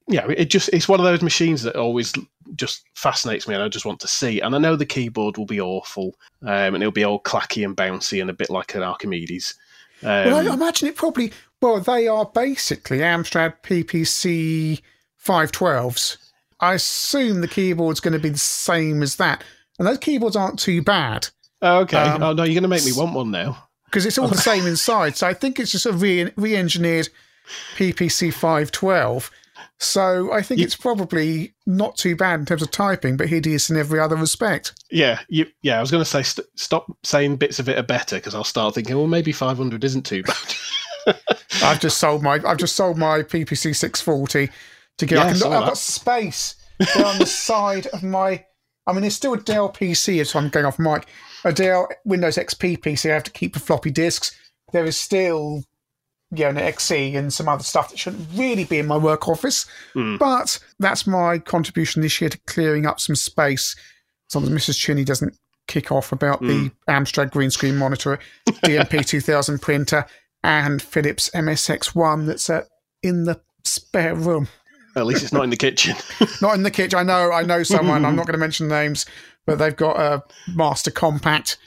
Yeah, 0.09 0.27
it 0.29 0.47
just 0.47 0.71
it's 0.73 0.89
one 0.89 1.01
of 1.01 1.05
those 1.05 1.23
machines 1.23 1.63
that 1.63 1.77
always 1.77 2.13
just 2.57 2.85
fascinates 2.95 3.47
me, 3.47 3.55
and 3.55 3.63
I 3.63 3.69
just 3.69 3.87
want 3.87 4.01
to 4.01 4.09
see. 4.09 4.41
And 4.41 4.55
I 4.55 4.59
know 4.59 4.77
the 4.77 4.87
keyboard 4.87 5.37
will 5.37 5.47
be 5.47 5.61
awful, 5.61 6.17
um, 6.43 6.75
and 6.75 6.77
it'll 6.77 6.91
be 6.91 7.05
all 7.05 7.23
clacky 7.23 7.65
and 7.65 7.77
bouncy 7.77 8.21
and 8.21 8.31
a 8.31 8.35
bit 8.35 8.51
like 8.51 8.75
an 8.75 8.83
Archimedes. 8.83 9.55
Um, 10.03 10.09
well, 10.09 10.51
I 10.51 10.55
imagine 10.55 10.89
it 10.89 10.97
probably. 10.97 11.33
Well, 11.61 11.81
they 11.81 12.09
are 12.09 12.25
basically 12.25 12.99
Amstrad 12.99 13.55
PPC 13.63 14.81
512s. 15.25 16.17
I 16.59 16.75
assume 16.75 17.41
the 17.41 17.49
keyboard's 17.49 18.01
going 18.01 18.15
to 18.15 18.19
be 18.19 18.31
the 18.31 18.39
same 18.39 19.03
as 19.03 19.17
that, 19.17 19.45
and 19.79 19.87
those 19.87 19.99
keyboards 19.99 20.37
aren't 20.37 20.59
too 20.59 20.83
bad 20.83 21.29
oh, 21.63 21.81
okay. 21.81 21.99
um, 21.99 22.23
oh 22.23 22.33
no, 22.33 22.43
you're 22.45 22.55
going 22.55 22.63
to 22.63 22.69
make 22.69 22.85
me 22.85 22.93
want 22.93 23.15
one 23.15 23.31
now. 23.31 23.69
because 23.87 24.07
it's 24.07 24.19
all 24.19 24.29
the 24.29 24.37
same 24.39 24.67
inside. 24.67 25.17
So 25.17 25.27
I 25.27 25.35
think 25.35 25.59
it's 25.59 25.73
just 25.73 25.87
a 25.87 25.93
re- 25.93 26.33
re-engineered 26.37 27.09
PPC 27.77 28.33
512. 28.33 29.31
So 29.83 30.31
I 30.31 30.43
think 30.43 30.61
it's 30.61 30.77
probably 30.77 31.55
not 31.67 31.97
too 31.97 32.15
bad 32.15 32.39
in 32.39 32.45
terms 32.45 32.61
of 32.61 32.71
typing, 32.71 33.17
but 33.17 33.29
hideous 33.29 33.71
in 33.71 33.79
every 33.79 33.99
other 33.99 34.15
respect. 34.15 34.75
Yeah, 34.91 35.21
you, 35.29 35.47
yeah. 35.63 35.79
I 35.79 35.81
was 35.81 35.91
going 35.91 36.05
to 36.05 36.09
say 36.09 36.23
st- 36.23 36.47
stop 36.55 36.87
saying 37.03 37.37
bits 37.37 37.59
of 37.59 37.69
it 37.69 37.79
are 37.79 37.83
better 37.83 38.17
because 38.17 38.35
I'll 38.35 38.45
start 38.45 38.75
thinking, 38.75 38.95
well, 38.97 39.07
maybe 39.07 39.33
500 39.33 39.83
isn't 39.83 40.05
too 40.05 40.23
bad. 40.23 40.37
I've 41.63 41.81
just 41.81 41.97
sold 41.99 42.23
my 42.23 42.39
I've 42.47 42.59
just 42.59 42.77
sold 42.77 42.99
my 42.99 43.23
PPC 43.23 43.75
640 43.75 44.51
to 44.99 45.07
get. 45.07 45.17
Yeah, 45.17 45.23
I 45.23 45.33
can, 45.33 45.33
I've 45.35 45.39
that. 45.39 45.69
got 45.69 45.79
space 45.79 46.57
on 46.97 47.19
the 47.19 47.27
side 47.27 47.87
of 47.87 48.03
my. 48.03 48.45
I 48.87 48.93
mean, 48.93 49.05
it's 49.05 49.17
still 49.17 49.35
a 49.35 49.41
Dell 49.41 49.71
PC, 49.71 50.27
so 50.27 50.39
I'm 50.39 50.51
going 50.51 50.67
off 50.67 50.79
mic. 50.79 51.07
A 51.45 51.53
Dell 51.53 51.89
Windows 52.05 52.37
XP 52.37 52.81
PC. 52.81 53.11
I 53.11 53.15
have 53.15 53.25
to 53.25 53.31
keep 53.31 53.55
the 53.55 53.61
floppy 53.61 53.91
disks. 53.91 54.37
There 54.73 54.85
is 54.85 54.99
still, 55.01 55.65
an 56.33 56.57
XE 56.57 57.17
and 57.17 57.33
some 57.33 57.49
other 57.49 57.63
stuff 57.63 57.91
that 57.91 57.99
shouldn't 57.99 58.29
really 58.35 58.65
be 58.65 58.79
in 58.79 58.87
my 58.87 58.97
work 58.97 59.29
office. 59.29 59.67
Hmm. 59.95 60.17
But 60.17 60.59
that's 60.79 61.07
my 61.07 61.39
contribution 61.39 62.03
this 62.03 62.21
year 62.21 62.31
to 62.31 62.39
clearing 62.47 62.87
up 62.87 63.01
some 63.01 63.17
space, 63.17 63.75
long 64.35 64.45
as 64.45 64.51
Mrs. 64.51 64.79
Chinny 64.79 65.05
doesn't 65.05 65.37
kick 65.67 65.93
off 65.93 66.13
about 66.13 66.41
the 66.41 66.71
Amstrad 66.89 67.31
green 67.31 67.51
screen 67.51 67.77
monitor, 67.77 68.19
DMP 68.49 69.07
2000 69.07 69.61
printer, 69.61 70.05
and 70.43 70.83
Philips 70.83 71.31
MSX1 71.35 72.27
that's 72.27 72.51
uh, 72.51 72.65
in 73.03 73.25
the 73.25 73.41
spare 73.65 74.15
room. 74.15 74.49
At 74.97 75.07
least 75.07 75.23
it's 75.23 75.33
not 75.33 75.45
in 75.45 75.51
the 75.51 75.57
kitchen. 75.57 75.95
Not 76.43 76.57
in 76.57 76.65
the 76.65 76.71
kitchen. 76.71 76.99
I 76.99 77.05
know, 77.05 77.31
I 77.31 77.45
know 77.45 77.63
someone. 77.63 78.05
I'm 78.05 78.17
not 78.17 78.27
going 78.27 78.35
to 78.35 78.39
mention 78.39 78.67
names, 78.67 79.07
but 79.47 79.59
they've 79.61 79.77
got 79.77 80.01
a 80.01 80.25
Master 80.53 80.91
Compact 80.91 81.59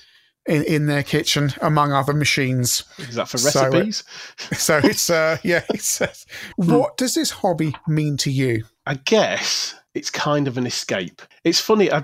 in, 0.45 0.63
in 0.63 0.85
their 0.87 1.03
kitchen, 1.03 1.53
among 1.61 1.91
other 1.91 2.13
machines. 2.13 2.83
Is 2.97 3.15
that 3.15 3.29
for 3.29 3.37
So, 3.37 3.61
uh, 3.61 3.69
recipes? 3.69 4.03
So 4.57 4.77
it's 4.83 5.09
uh, 5.09 5.37
yeah. 5.43 5.63
It's, 5.73 6.01
uh, 6.01 6.07
what 6.55 6.97
does 6.97 7.15
this 7.15 7.31
hobby 7.31 7.75
mean 7.87 8.17
to 8.17 8.31
you? 8.31 8.65
I 8.85 8.95
guess 8.95 9.75
it's 9.93 10.09
kind 10.09 10.47
of 10.47 10.57
an 10.57 10.65
escape. 10.65 11.21
It's 11.43 11.59
funny. 11.59 11.91
I, 11.91 12.03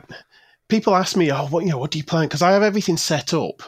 people 0.68 0.96
ask 0.96 1.16
me, 1.16 1.32
"Oh, 1.32 1.48
what 1.48 1.64
you 1.66 1.72
know? 1.72 1.78
What 1.78 1.92
do 1.92 1.98
you 1.98 2.04
plan?" 2.04 2.28
Because 2.28 2.42
I 2.42 2.52
have 2.52 2.64
everything 2.64 2.98
set 2.98 3.34
up. 3.34 3.62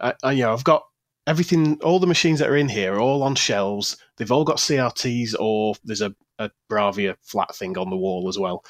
I, 0.00 0.14
I, 0.22 0.32
you 0.32 0.42
know, 0.42 0.52
I've 0.52 0.64
got 0.64 0.84
everything. 1.26 1.80
All 1.82 2.00
the 2.00 2.06
machines 2.06 2.40
that 2.40 2.48
are 2.48 2.56
in 2.56 2.68
here 2.68 2.94
are 2.94 3.00
all 3.00 3.22
on 3.22 3.34
shelves. 3.34 3.96
They've 4.16 4.32
all 4.32 4.44
got 4.44 4.56
CRTs, 4.56 5.34
or 5.38 5.74
there's 5.84 6.02
a 6.02 6.14
a 6.38 6.50
Bravia 6.70 7.16
flat 7.22 7.54
thing 7.54 7.76
on 7.78 7.90
the 7.90 7.96
wall 7.96 8.28
as 8.28 8.38
well. 8.38 8.64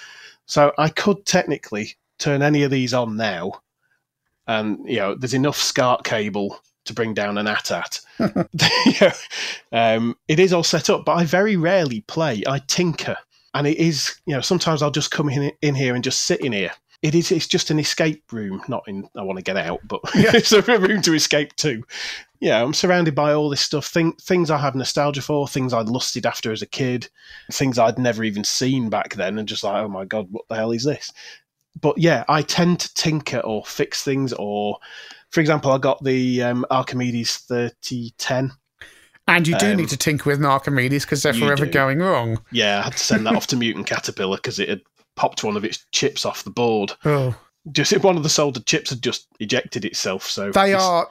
So 0.47 0.73
I 0.79 0.89
could 0.89 1.27
technically 1.27 1.97
turn 2.19 2.43
any 2.43 2.63
of 2.63 2.71
these 2.71 2.95
on 2.95 3.17
now, 3.17 3.53
and 4.49 4.79
you 4.85 4.97
know, 4.97 5.15
there's 5.15 5.35
enough 5.35 5.57
SCART 5.57 6.03
cable 6.05 6.59
to 6.87 6.95
bring 6.95 7.15
down 7.15 7.39
an 7.39 7.47
AT-AT. 7.47 8.01
yeah. 9.01 9.15
um, 9.71 10.17
it 10.27 10.41
is 10.41 10.53
all 10.53 10.65
set 10.65 10.91
up, 10.91 11.05
but 11.05 11.17
I 11.17 11.25
very 11.25 11.57
rarely 11.57 12.01
play. 12.03 12.43
I 12.47 12.59
tinker, 12.67 13.17
and 13.55 13.67
it 13.67 13.77
is 13.77 14.17
you 14.27 14.35
know 14.35 14.41
sometimes 14.41 14.83
I'll 14.83 14.91
just 14.91 15.13
come 15.13 15.29
in 15.29 15.53
in 15.63 15.75
here 15.77 15.95
and 15.95 16.03
just 16.03 16.23
sit 16.23 16.41
in 16.41 16.53
here. 16.53 16.73
It 17.01 17.15
is 17.15 17.31
it's 17.31 17.47
just 17.47 17.71
an 17.71 17.79
escape 17.79 18.25
room, 18.33 18.61
not 18.67 18.83
in 18.89 19.09
I 19.15 19.23
want 19.23 19.39
to 19.39 19.45
get 19.45 19.57
out, 19.57 19.81
but 19.87 20.01
yeah. 20.15 20.33
it's 20.35 20.53
a 20.53 20.63
room 20.63 21.03
to 21.03 21.15
escape 21.15 21.55
to. 21.57 21.85
Yeah, 22.41 22.63
I'm 22.63 22.75
surrounded 22.75 23.17
by 23.17 23.35
all 23.35 23.51
this 23.51 23.61
stuff, 23.61 23.87
thing, 23.87 24.13
things 24.13 24.49
I 24.49 24.59
have 24.59 24.77
nostalgia 24.77 25.23
for, 25.23 25.49
things 25.49 25.73
I'd 25.73 25.89
lusted 25.89 26.25
after 26.25 26.53
as 26.53 26.63
a 26.63 26.67
kid, 26.67 27.09
things 27.51 27.81
I'd 27.81 27.99
never 27.99 28.23
even 28.23 28.45
seen 28.45 28.91
back 28.91 29.15
then, 29.15 29.39
and 29.39 29.49
just 29.49 29.65
like, 29.65 29.83
oh 29.83 29.89
my 29.89 30.05
god, 30.05 30.29
what 30.31 30.47
the 30.49 30.55
hell 30.55 30.71
is 30.71 30.85
this? 30.85 31.11
But 31.81 31.99
yeah, 31.99 32.25
I 32.29 32.43
tend 32.43 32.81
to 32.81 32.95
tinker 32.95 33.38
or 33.41 33.64
fix 33.64 34.03
things 34.03 34.33
or 34.33 34.79
for 35.31 35.41
example, 35.41 35.73
I 35.73 35.79
got 35.79 36.03
the 36.03 36.43
um, 36.43 36.67
Archimedes 36.71 37.37
3010. 37.38 38.53
And 39.27 39.47
you 39.47 39.59
do 39.59 39.73
um, 39.73 39.77
need 39.77 39.91
to 39.91 39.97
tinker 39.97 40.31
with 40.31 40.38
an 40.38 40.47
Archimedes 40.47 41.05
because 41.05 41.23
they're 41.23 41.35
forever 41.35 41.67
do. 41.67 41.73
going 41.73 41.99
wrong. 41.99 42.41
Yeah, 42.51 42.81
I 42.81 42.83
had 42.85 42.95
to 42.95 42.99
send 42.99 43.27
that 43.27 43.35
off 43.35 43.47
to 43.49 43.57
Mutant 43.59 43.87
Caterpillar 43.87 44.38
because 44.38 44.59
it 44.59 44.71
had 44.71 44.81
popped 45.17 45.45
one 45.45 45.57
of 45.57 45.64
its 45.64 45.85
chips 45.93 46.25
off 46.25 46.45
the 46.45 46.51
board. 46.51 46.95
Oh. 47.05 47.37
Just 47.71 47.95
one 48.03 48.17
of 48.17 48.23
the 48.23 48.31
soldered 48.31 48.64
chips 48.64 48.88
had 48.88 49.03
just 49.03 49.27
ejected 49.41 49.85
itself. 49.85 50.25
So 50.25 50.51
they 50.53 50.73
are 50.73 51.07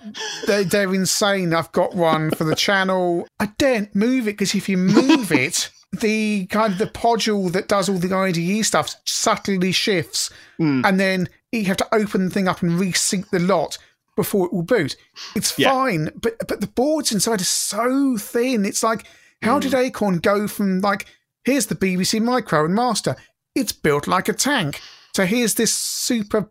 they're, 0.48 0.64
they're 0.64 0.96
insane. 0.96 1.54
I've 1.54 1.72
got 1.74 1.94
one 1.94 2.32
for 2.32 2.46
the 2.46 2.56
channel. 2.56 3.28
I 3.40 3.48
daren't 3.60 3.94
move 3.94 4.28
it 4.28 4.32
because 4.32 4.56
if 4.56 4.68
you 4.68 4.78
move 4.78 5.32
it, 5.32 5.70
the 5.92 6.46
kind 6.48 6.74
of 6.74 6.80
the 6.80 6.88
podule 6.88 7.52
that 7.52 7.68
does 7.68 7.90
all 7.90 7.98
the 7.98 8.14
IDE 8.14 8.66
stuff 8.66 8.96
subtly 9.06 9.72
shifts, 9.72 10.30
mm. 10.60 10.86
and 10.86 11.00
then 11.00 11.30
you 11.52 11.66
have 11.66 11.78
to 11.78 11.96
open 11.96 12.26
the 12.26 12.30
thing 12.30 12.48
up 12.48 12.62
and 12.62 12.80
resync 12.80 13.30
the 13.30 13.40
lot 13.40 13.78
before 14.16 14.48
it 14.48 14.54
will 14.54 14.64
boot. 14.64 14.96
It's 15.36 15.58
yeah. 15.58 15.72
fine, 15.72 16.12
but 16.22 16.36
but 16.48 16.62
the 16.62 16.68
boards 16.68 17.12
inside 17.12 17.42
are 17.42 17.46
so 17.46 18.18
thin. 18.18 18.66
It's 18.66 18.84
like 18.84 19.06
how 19.42 19.60
mm. 19.60 19.62
did 19.62 19.74
Acorn 19.74 20.20
go 20.20 20.48
from 20.48 20.82
like 20.82 21.06
here's 21.46 21.68
the 21.68 21.76
BBC 21.76 22.22
Micro 22.22 22.66
and 22.66 22.76
Master, 22.76 23.16
it's 23.56 23.72
built 23.72 24.08
like 24.08 24.28
a 24.28 24.34
tank. 24.34 24.82
So 25.16 25.26
here's 25.26 25.56
this 25.56 25.76
super 25.76 26.50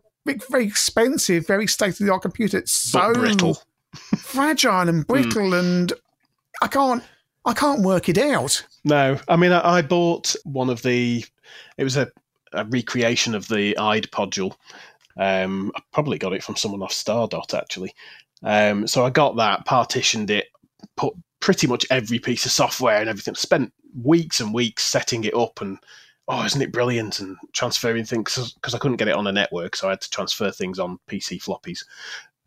very 0.49 0.65
expensive, 0.65 1.47
very 1.47 1.67
state 1.67 1.99
of 1.99 2.05
the 2.05 2.11
art 2.11 2.23
computer. 2.23 2.57
It's 2.57 2.73
so 2.73 3.13
brittle, 3.13 3.61
fragile 4.17 4.89
and 4.89 5.07
brittle, 5.07 5.51
mm. 5.51 5.59
and 5.59 5.93
I 6.61 6.67
can't 6.67 7.03
I 7.45 7.53
can't 7.53 7.81
work 7.81 8.09
it 8.09 8.17
out. 8.17 8.65
No, 8.87 9.19
I 9.27 9.35
mean 9.35 9.51
I, 9.51 9.77
I 9.77 9.81
bought 9.81 10.35
one 10.43 10.69
of 10.69 10.81
the. 10.81 11.25
It 11.77 11.83
was 11.83 11.97
a, 11.97 12.09
a 12.53 12.65
recreation 12.65 13.35
of 13.35 13.47
the 13.47 13.77
IDE 13.77 14.09
podule 14.11 14.55
um, 15.17 15.71
I 15.75 15.81
probably 15.91 16.17
got 16.17 16.33
it 16.33 16.43
from 16.43 16.55
someone 16.55 16.81
off 16.81 16.91
Stardot 16.91 17.53
actually. 17.53 17.93
Um, 18.43 18.87
so 18.87 19.05
I 19.05 19.09
got 19.09 19.35
that, 19.37 19.65
partitioned 19.65 20.29
it, 20.29 20.47
put 20.95 21.13
pretty 21.39 21.67
much 21.67 21.85
every 21.89 22.19
piece 22.19 22.45
of 22.45 22.51
software 22.51 22.99
and 22.99 23.09
everything. 23.09 23.35
Spent 23.35 23.73
weeks 24.03 24.39
and 24.39 24.53
weeks 24.53 24.83
setting 24.83 25.23
it 25.23 25.33
up 25.33 25.59
and 25.61 25.79
oh, 26.27 26.45
isn't 26.45 26.61
it 26.61 26.71
brilliant? 26.71 27.19
And 27.19 27.37
transferring 27.53 28.05
things 28.05 28.53
because 28.53 28.75
I 28.75 28.77
couldn't 28.77 28.97
get 28.97 29.07
it 29.07 29.15
on 29.15 29.27
a 29.27 29.31
network, 29.31 29.75
so 29.75 29.87
I 29.87 29.91
had 29.91 30.01
to 30.01 30.09
transfer 30.09 30.51
things 30.51 30.77
on 30.79 30.99
PC 31.09 31.41
floppies. 31.43 31.83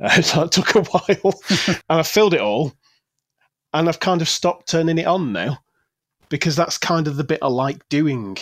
Uh, 0.03 0.23
so 0.23 0.45
it 0.45 0.51
took 0.51 0.75
a 0.77 0.81
while, 0.85 1.43
and 1.69 2.01
I 2.01 2.03
filled 2.03 2.33
it 2.33 2.41
all, 2.41 2.73
and 3.75 3.87
I've 3.87 4.01
kind 4.01 4.23
of 4.23 4.31
stopped 4.31 4.71
turning 4.71 4.97
it 4.97 5.07
on 5.07 5.31
now 5.31 5.59
because 6.31 6.57
that's 6.57 6.79
kind 6.79 7.07
of 7.07 7.17
the 7.17 7.25
bit 7.25 7.41
I 7.43 7.49
like 7.49 7.87
doing 7.91 8.39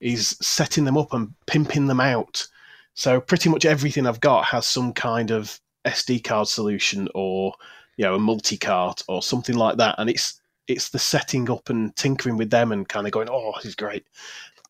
is 0.00 0.36
setting 0.40 0.84
them 0.84 0.96
up 0.96 1.12
and 1.12 1.34
pimping 1.46 1.88
them 1.88 2.00
out 2.00 2.46
so 2.94 3.20
pretty 3.20 3.48
much 3.48 3.64
everything 3.64 4.06
I've 4.06 4.20
got 4.20 4.44
has 4.46 4.66
some 4.66 4.92
kind 4.92 5.30
of 5.30 5.58
SD 5.86 6.22
card 6.24 6.48
solution 6.48 7.08
or 7.14 7.54
you 7.96 8.04
know 8.04 8.14
a 8.14 8.18
multi 8.18 8.56
card 8.56 9.02
or 9.08 9.22
something 9.22 9.56
like 9.56 9.76
that, 9.78 9.94
and 9.98 10.10
it's 10.10 10.40
it's 10.68 10.90
the 10.90 10.98
setting 10.98 11.50
up 11.50 11.70
and 11.70 11.94
tinkering 11.96 12.36
with 12.36 12.50
them 12.50 12.72
and 12.72 12.88
kind 12.88 13.06
of 13.06 13.12
going, 13.12 13.28
oh, 13.30 13.52
this 13.56 13.66
is 13.66 13.74
great. 13.74 14.06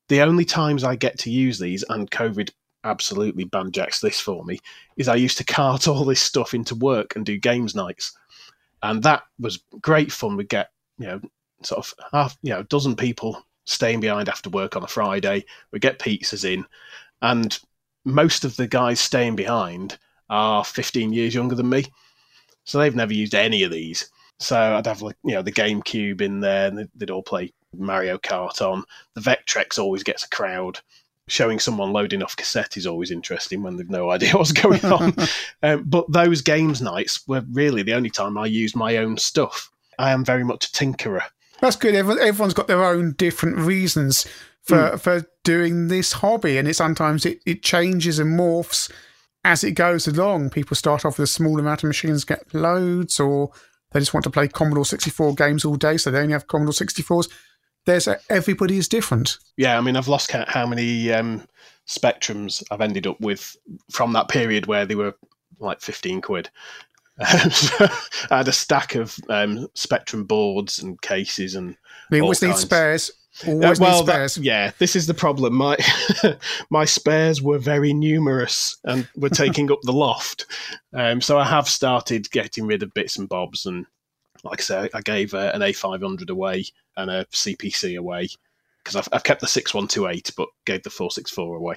The 0.08 0.22
only 0.22 0.44
times 0.44 0.84
I 0.84 0.96
get 0.96 1.18
to 1.20 1.30
use 1.30 1.58
these, 1.58 1.84
and 1.88 2.10
COVID 2.10 2.50
absolutely 2.84 3.44
banjacks 3.44 4.00
this 4.00 4.18
for 4.18 4.44
me, 4.44 4.58
is 4.96 5.08
I 5.08 5.14
used 5.16 5.38
to 5.38 5.44
cart 5.44 5.88
all 5.88 6.04
this 6.04 6.20
stuff 6.20 6.54
into 6.54 6.74
work 6.74 7.16
and 7.16 7.26
do 7.26 7.38
games 7.38 7.74
nights, 7.74 8.16
and 8.82 9.02
that 9.02 9.24
was 9.38 9.62
great 9.80 10.12
fun. 10.12 10.36
We 10.36 10.44
get 10.44 10.70
you 10.98 11.06
know 11.06 11.20
sort 11.64 11.86
of 11.86 11.94
half 12.12 12.36
you 12.42 12.50
know 12.50 12.60
a 12.60 12.64
dozen 12.64 12.96
people 12.96 13.44
staying 13.64 14.00
behind 14.00 14.28
after 14.28 14.50
work 14.50 14.76
on 14.76 14.82
a 14.82 14.88
Friday. 14.88 15.44
We 15.70 15.78
get 15.78 15.98
pizzas 15.98 16.44
in, 16.44 16.66
and 17.20 17.58
most 18.04 18.44
of 18.44 18.56
the 18.56 18.66
guys 18.66 19.00
staying 19.00 19.36
behind 19.36 19.98
are 20.28 20.64
15 20.64 21.12
years 21.12 21.34
younger 21.34 21.54
than 21.54 21.68
me. 21.68 21.86
So 22.64 22.78
they've 22.78 22.94
never 22.94 23.12
used 23.12 23.34
any 23.34 23.62
of 23.62 23.70
these. 23.70 24.10
So 24.40 24.58
I'd 24.58 24.86
have 24.86 25.02
like, 25.02 25.16
you 25.24 25.34
know, 25.34 25.42
the 25.42 25.52
GameCube 25.52 26.20
in 26.20 26.40
there 26.40 26.68
and 26.68 26.88
they'd 26.94 27.10
all 27.10 27.22
play 27.22 27.52
Mario 27.76 28.18
Kart 28.18 28.60
on. 28.60 28.84
The 29.14 29.20
Vectrex 29.20 29.78
always 29.78 30.02
gets 30.02 30.24
a 30.24 30.28
crowd. 30.28 30.80
Showing 31.28 31.60
someone 31.60 31.92
loading 31.92 32.22
off 32.22 32.36
cassette 32.36 32.76
is 32.76 32.86
always 32.86 33.12
interesting 33.12 33.62
when 33.62 33.76
they've 33.76 33.88
no 33.88 34.10
idea 34.10 34.32
what's 34.32 34.52
going 34.52 34.84
on. 34.84 35.14
um, 35.62 35.84
but 35.84 36.10
those 36.10 36.40
games 36.40 36.82
nights 36.82 37.26
were 37.28 37.44
really 37.52 37.82
the 37.82 37.94
only 37.94 38.10
time 38.10 38.36
I 38.36 38.46
used 38.46 38.74
my 38.74 38.96
own 38.96 39.16
stuff. 39.18 39.70
I 39.98 40.10
am 40.10 40.24
very 40.24 40.44
much 40.44 40.66
a 40.66 40.72
tinkerer. 40.72 41.22
That's 41.62 41.76
good. 41.76 41.94
Everyone's 41.94 42.54
got 42.54 42.66
their 42.66 42.84
own 42.84 43.12
different 43.12 43.56
reasons 43.56 44.26
for 44.62 44.76
mm. 44.76 45.00
for 45.00 45.24
doing 45.44 45.86
this 45.86 46.12
hobby, 46.14 46.58
and 46.58 46.66
it 46.66 46.74
sometimes 46.74 47.24
it, 47.24 47.40
it 47.46 47.62
changes 47.62 48.18
and 48.18 48.38
morphs 48.38 48.90
as 49.44 49.62
it 49.62 49.72
goes 49.72 50.08
along. 50.08 50.50
People 50.50 50.74
start 50.74 51.04
off 51.04 51.18
with 51.18 51.28
a 51.28 51.32
small 51.32 51.60
amount 51.60 51.84
of 51.84 51.86
machines, 51.86 52.24
get 52.24 52.52
loads, 52.52 53.20
or 53.20 53.52
they 53.92 54.00
just 54.00 54.12
want 54.12 54.24
to 54.24 54.30
play 54.30 54.48
Commodore 54.48 54.84
64 54.84 55.36
games 55.36 55.64
all 55.64 55.76
day, 55.76 55.96
so 55.96 56.10
they 56.10 56.18
only 56.18 56.32
have 56.32 56.48
Commodore 56.48 56.72
64s. 56.72 57.30
There's 57.86 58.08
a, 58.08 58.18
everybody 58.28 58.76
is 58.76 58.88
different. 58.88 59.38
Yeah, 59.56 59.78
I 59.78 59.82
mean, 59.82 59.96
I've 59.96 60.08
lost 60.08 60.30
count 60.30 60.48
how 60.48 60.66
many 60.66 61.12
um, 61.12 61.46
Spectrums 61.88 62.64
I've 62.72 62.80
ended 62.80 63.06
up 63.06 63.20
with 63.20 63.56
from 63.92 64.14
that 64.14 64.28
period 64.28 64.66
where 64.66 64.84
they 64.84 64.96
were 64.96 65.14
like 65.60 65.80
15 65.80 66.22
quid. 66.22 66.50
I 67.20 67.90
had 68.30 68.48
a 68.48 68.52
stack 68.52 68.94
of 68.94 69.16
um, 69.28 69.68
Spectrum 69.74 70.24
boards 70.24 70.78
and 70.78 71.00
cases 71.02 71.54
and. 71.54 71.76
We 72.10 72.20
always 72.20 72.42
need 72.42 72.56
spares. 72.56 73.10
Always 73.46 73.80
uh, 73.80 73.84
well, 73.84 74.04
that, 74.04 74.36
yeah, 74.36 74.72
this 74.78 74.94
is 74.94 75.06
the 75.06 75.14
problem. 75.14 75.54
My 75.54 75.78
my 76.70 76.84
spares 76.84 77.40
were 77.40 77.58
very 77.58 77.94
numerous 77.94 78.76
and 78.84 79.08
were 79.16 79.30
taking 79.30 79.72
up 79.72 79.80
the 79.82 79.92
loft. 79.92 80.44
Um, 80.92 81.22
so 81.22 81.38
I 81.38 81.44
have 81.44 81.68
started 81.68 82.30
getting 82.30 82.66
rid 82.66 82.82
of 82.82 82.92
bits 82.92 83.16
and 83.16 83.28
bobs, 83.28 83.64
and 83.64 83.86
like 84.44 84.60
I 84.60 84.62
say, 84.62 84.90
I 84.92 85.00
gave 85.00 85.32
uh, 85.32 85.50
an 85.54 85.62
A500 85.62 86.28
away 86.28 86.64
and 86.96 87.10
a 87.10 87.24
CPC 87.26 87.98
away 87.98 88.28
because 88.82 88.96
I've, 88.96 89.08
I've 89.12 89.24
kept 89.24 89.40
the 89.40 89.46
6128, 89.46 90.32
but 90.36 90.48
gave 90.66 90.82
the 90.82 90.90
464 90.90 91.56
away. 91.56 91.76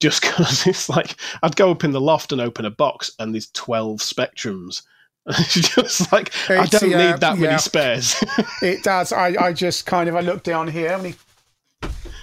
Just 0.00 0.22
because 0.22 0.66
it's 0.66 0.88
like 0.88 1.16
I'd 1.42 1.56
go 1.56 1.70
up 1.70 1.84
in 1.84 1.92
the 1.92 2.00
loft 2.00 2.32
and 2.32 2.40
open 2.40 2.64
a 2.64 2.70
box, 2.70 3.12
and 3.18 3.34
there's 3.34 3.50
12 3.50 3.98
Spectrums 3.98 4.82
it's 5.26 5.74
just 5.74 6.12
like 6.12 6.28
it's, 6.48 6.50
I 6.50 6.66
don't 6.66 6.90
yeah, 6.90 7.12
need 7.12 7.20
that 7.20 7.38
yeah. 7.38 7.46
many 7.46 7.58
spares. 7.58 8.16
it 8.62 8.82
does. 8.82 9.12
I, 9.12 9.28
I 9.38 9.52
just 9.52 9.84
kind 9.84 10.08
of 10.08 10.16
I 10.16 10.20
look 10.20 10.42
down 10.42 10.66
here. 10.66 10.96
Many, 10.96 11.14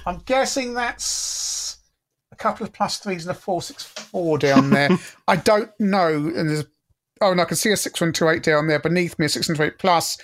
I'm 0.05 0.17
guessing 0.25 0.73
that's 0.73 1.77
a 2.31 2.35
couple 2.35 2.65
of 2.65 2.73
plus 2.73 2.97
threes 2.97 3.25
and 3.25 3.35
a 3.35 3.39
four 3.39 3.61
six 3.61 3.83
four 3.83 4.37
down 4.39 4.71
there. 4.71 4.89
I 5.27 5.35
don't 5.35 5.71
know. 5.79 6.09
And 6.09 6.49
there's 6.49 6.65
oh, 7.21 7.31
and 7.31 7.39
I 7.39 7.45
can 7.45 7.55
see 7.55 7.71
a 7.71 7.77
six 7.77 8.01
one 8.01 8.13
two 8.13 8.27
eight 8.29 8.41
down 8.41 8.67
there 8.67 8.79
beneath 8.79 9.17
me. 9.19 9.27
A 9.27 9.29
six 9.29 9.47
one 9.47 9.57
two 9.57 9.63
eight 9.63 9.77
plus. 9.77 10.17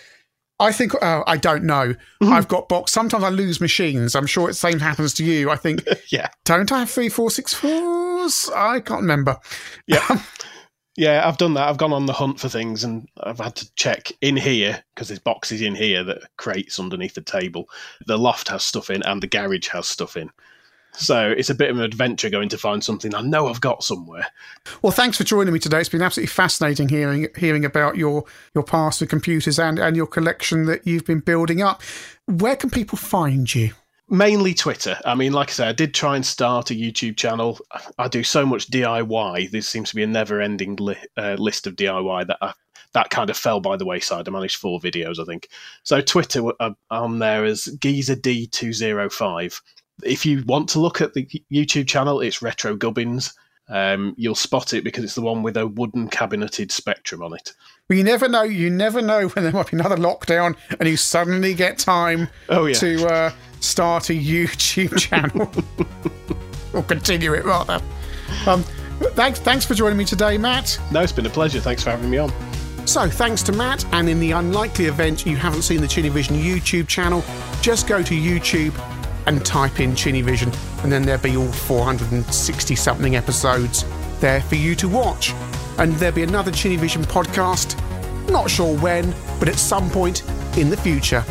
I 0.59 0.71
think 0.71 0.93
oh, 1.01 1.23
I 1.25 1.37
don't 1.37 1.63
know. 1.63 1.93
Mm-hmm. 1.93 2.33
I've 2.33 2.47
got 2.47 2.69
box. 2.69 2.91
Sometimes 2.91 3.23
I 3.23 3.29
lose 3.29 3.59
machines. 3.59 4.15
I'm 4.15 4.27
sure 4.27 4.47
the 4.47 4.53
same 4.53 4.79
happens 4.79 5.13
to 5.15 5.23
you. 5.25 5.49
I 5.49 5.55
think. 5.55 5.83
yeah. 6.09 6.29
Don't 6.45 6.71
I 6.71 6.79
have 6.79 6.89
three 6.89 7.09
four 7.09 7.31
six 7.31 7.53
fours? 7.53 8.49
I 8.55 8.79
can't 8.79 9.01
remember. 9.01 9.37
Yeah. 9.87 10.21
Yeah, 10.95 11.27
I've 11.27 11.39
done 11.39 11.55
that. 11.55 11.67
I've 11.67 11.79
gone 11.79 11.91
on 11.91 12.05
the 12.05 12.13
hunt 12.13 12.39
for 12.39 12.49
things 12.49 12.83
and 12.83 13.07
I've 13.19 13.39
had 13.39 13.55
to 13.55 13.73
check 13.73 14.11
in 14.21 14.35
here 14.35 14.83
because 14.93 15.07
there's 15.07 15.19
boxes 15.19 15.61
in 15.61 15.73
here 15.73 16.03
that 16.03 16.21
crates 16.37 16.79
underneath 16.79 17.15
the 17.15 17.21
table. 17.21 17.67
The 18.05 18.19
loft 18.19 18.49
has 18.49 18.63
stuff 18.63 18.91
in 18.91 19.01
and 19.01 19.21
the 19.21 19.27
garage 19.27 19.69
has 19.69 19.87
stuff 19.87 20.15
in. 20.15 20.29
So 20.95 21.31
it's 21.31 21.49
a 21.49 21.55
bit 21.55 21.71
of 21.71 21.77
an 21.77 21.83
adventure 21.83 22.29
going 22.29 22.49
to 22.49 22.57
find 22.57 22.83
something 22.83 23.15
I 23.15 23.21
know 23.21 23.47
I've 23.47 23.61
got 23.61 23.83
somewhere. 23.83 24.27
Well, 24.81 24.91
thanks 24.91 25.17
for 25.17 25.23
joining 25.23 25.53
me 25.53 25.59
today. 25.59 25.79
It's 25.79 25.89
been 25.89 26.01
absolutely 26.01 26.27
fascinating 26.27 26.89
hearing 26.89 27.27
hearing 27.37 27.65
about 27.65 27.97
your 27.97 28.25
your 28.53 28.63
past 28.63 29.01
with 29.01 29.09
computers 29.09 29.59
and 29.59 29.79
and 29.79 29.95
your 29.95 30.07
collection 30.07 30.65
that 30.65 30.85
you've 30.85 31.05
been 31.05 31.19
building 31.19 31.61
up. 31.61 31.81
Where 32.27 32.55
can 32.55 32.69
people 32.69 32.97
find 32.97 33.53
you? 33.53 33.71
mainly 34.09 34.53
Twitter. 34.53 34.99
I 35.05 35.15
mean, 35.15 35.33
like 35.33 35.49
I 35.49 35.53
said, 35.53 35.67
I 35.69 35.73
did 35.73 35.93
try 35.93 36.15
and 36.15 36.25
start 36.25 36.71
a 36.71 36.75
YouTube 36.75 37.17
channel. 37.17 37.59
I 37.97 38.07
do 38.07 38.23
so 38.23 38.45
much 38.45 38.69
DIY. 38.69 39.49
There 39.49 39.61
seems 39.61 39.89
to 39.89 39.95
be 39.95 40.03
a 40.03 40.07
never-ending 40.07 40.75
li- 40.75 40.97
uh, 41.17 41.35
list 41.39 41.67
of 41.67 41.75
DIY 41.75 42.27
that 42.27 42.37
I 42.41 42.53
that 42.93 43.09
kind 43.09 43.31
of 43.31 43.37
fell 43.37 43.59
by 43.59 43.75
the 43.75 43.85
wayside. 43.85 44.27
I 44.27 44.31
managed 44.31 44.57
four 44.57 44.79
videos, 44.79 45.19
I 45.19 45.25
think. 45.25 45.47
So 45.81 45.99
Twitter, 45.99 46.43
I'm 46.59 46.75
uh, 46.91 47.17
there 47.17 47.43
as 47.43 47.65
Geezer 47.79 48.15
D205. 48.15 49.61
If 50.01 50.25
you 50.25 50.43
want 50.47 50.69
to 50.69 50.79
look 50.79 51.01
at 51.01 51.13
the 51.13 51.25
YouTube 51.51 51.87
channel, 51.87 52.19
it's 52.19 52.41
Retro 52.41 52.75
Gubbins. 52.75 53.33
Um, 53.69 54.13
you'll 54.17 54.35
spot 54.35 54.73
it 54.73 54.83
because 54.83 55.03
it's 55.03 55.15
the 55.15 55.21
one 55.21 55.41
with 55.41 55.55
a 55.55 55.67
wooden 55.67 56.09
cabineted 56.09 56.71
spectrum 56.71 57.21
on 57.21 57.33
it. 57.33 57.53
Well, 57.89 57.97
you 57.97 58.03
never 58.03 58.27
know. 58.27 58.43
You 58.43 58.69
never 58.69 59.01
know 59.01 59.27
when 59.29 59.43
there 59.43 59.53
might 59.53 59.71
be 59.71 59.77
another 59.77 59.95
lockdown 59.95 60.57
and 60.79 60.89
you 60.89 60.97
suddenly 60.97 61.53
get 61.53 61.77
time 61.77 62.27
oh, 62.49 62.65
yeah. 62.65 62.73
to 62.75 63.07
uh, 63.07 63.31
start 63.61 64.09
a 64.09 64.13
YouTube 64.13 64.97
channel 64.99 65.49
or 66.73 66.83
continue 66.83 67.33
it 67.33 67.45
rather. 67.45 67.81
Um, 68.45 68.63
thanks, 69.13 69.39
thanks 69.39 69.65
for 69.65 69.75
joining 69.75 69.97
me 69.97 70.05
today, 70.05 70.37
Matt. 70.37 70.79
No, 70.91 71.01
it's 71.01 71.11
been 71.11 71.25
a 71.25 71.29
pleasure. 71.29 71.61
Thanks 71.61 71.83
for 71.83 71.91
having 71.91 72.09
me 72.09 72.17
on. 72.17 72.31
So, 72.85 73.09
thanks 73.09 73.41
to 73.43 73.53
Matt, 73.53 73.85
and 73.93 74.09
in 74.09 74.19
the 74.19 74.31
unlikely 74.31 74.85
event 74.85 75.25
you 75.25 75.37
haven't 75.37 75.61
seen 75.61 75.79
the 75.79 75.87
Vision 75.87 76.35
YouTube 76.35 76.89
channel, 76.89 77.23
just 77.61 77.87
go 77.87 78.03
to 78.03 78.13
YouTube 78.13 78.73
and 79.25 79.45
type 79.45 79.79
in 79.79 79.95
Vision, 80.21 80.51
and 80.83 80.91
then 80.91 81.03
there'll 81.03 81.21
be 81.21 81.37
all 81.37 81.51
460 81.51 82.75
something 82.75 83.15
episodes 83.15 83.85
there 84.19 84.41
for 84.41 84.55
you 84.55 84.75
to 84.75 84.87
watch. 84.87 85.33
And 85.77 85.93
there'll 85.93 86.15
be 86.15 86.23
another 86.23 86.51
Vision 86.77 87.03
podcast, 87.03 87.77
not 88.29 88.49
sure 88.49 88.77
when, 88.77 89.13
but 89.39 89.49
at 89.49 89.55
some 89.55 89.89
point 89.89 90.23
in 90.57 90.69
the 90.69 90.77
future. 90.77 91.21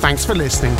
Thanks 0.00 0.24
for 0.24 0.34
listening. 0.34 0.76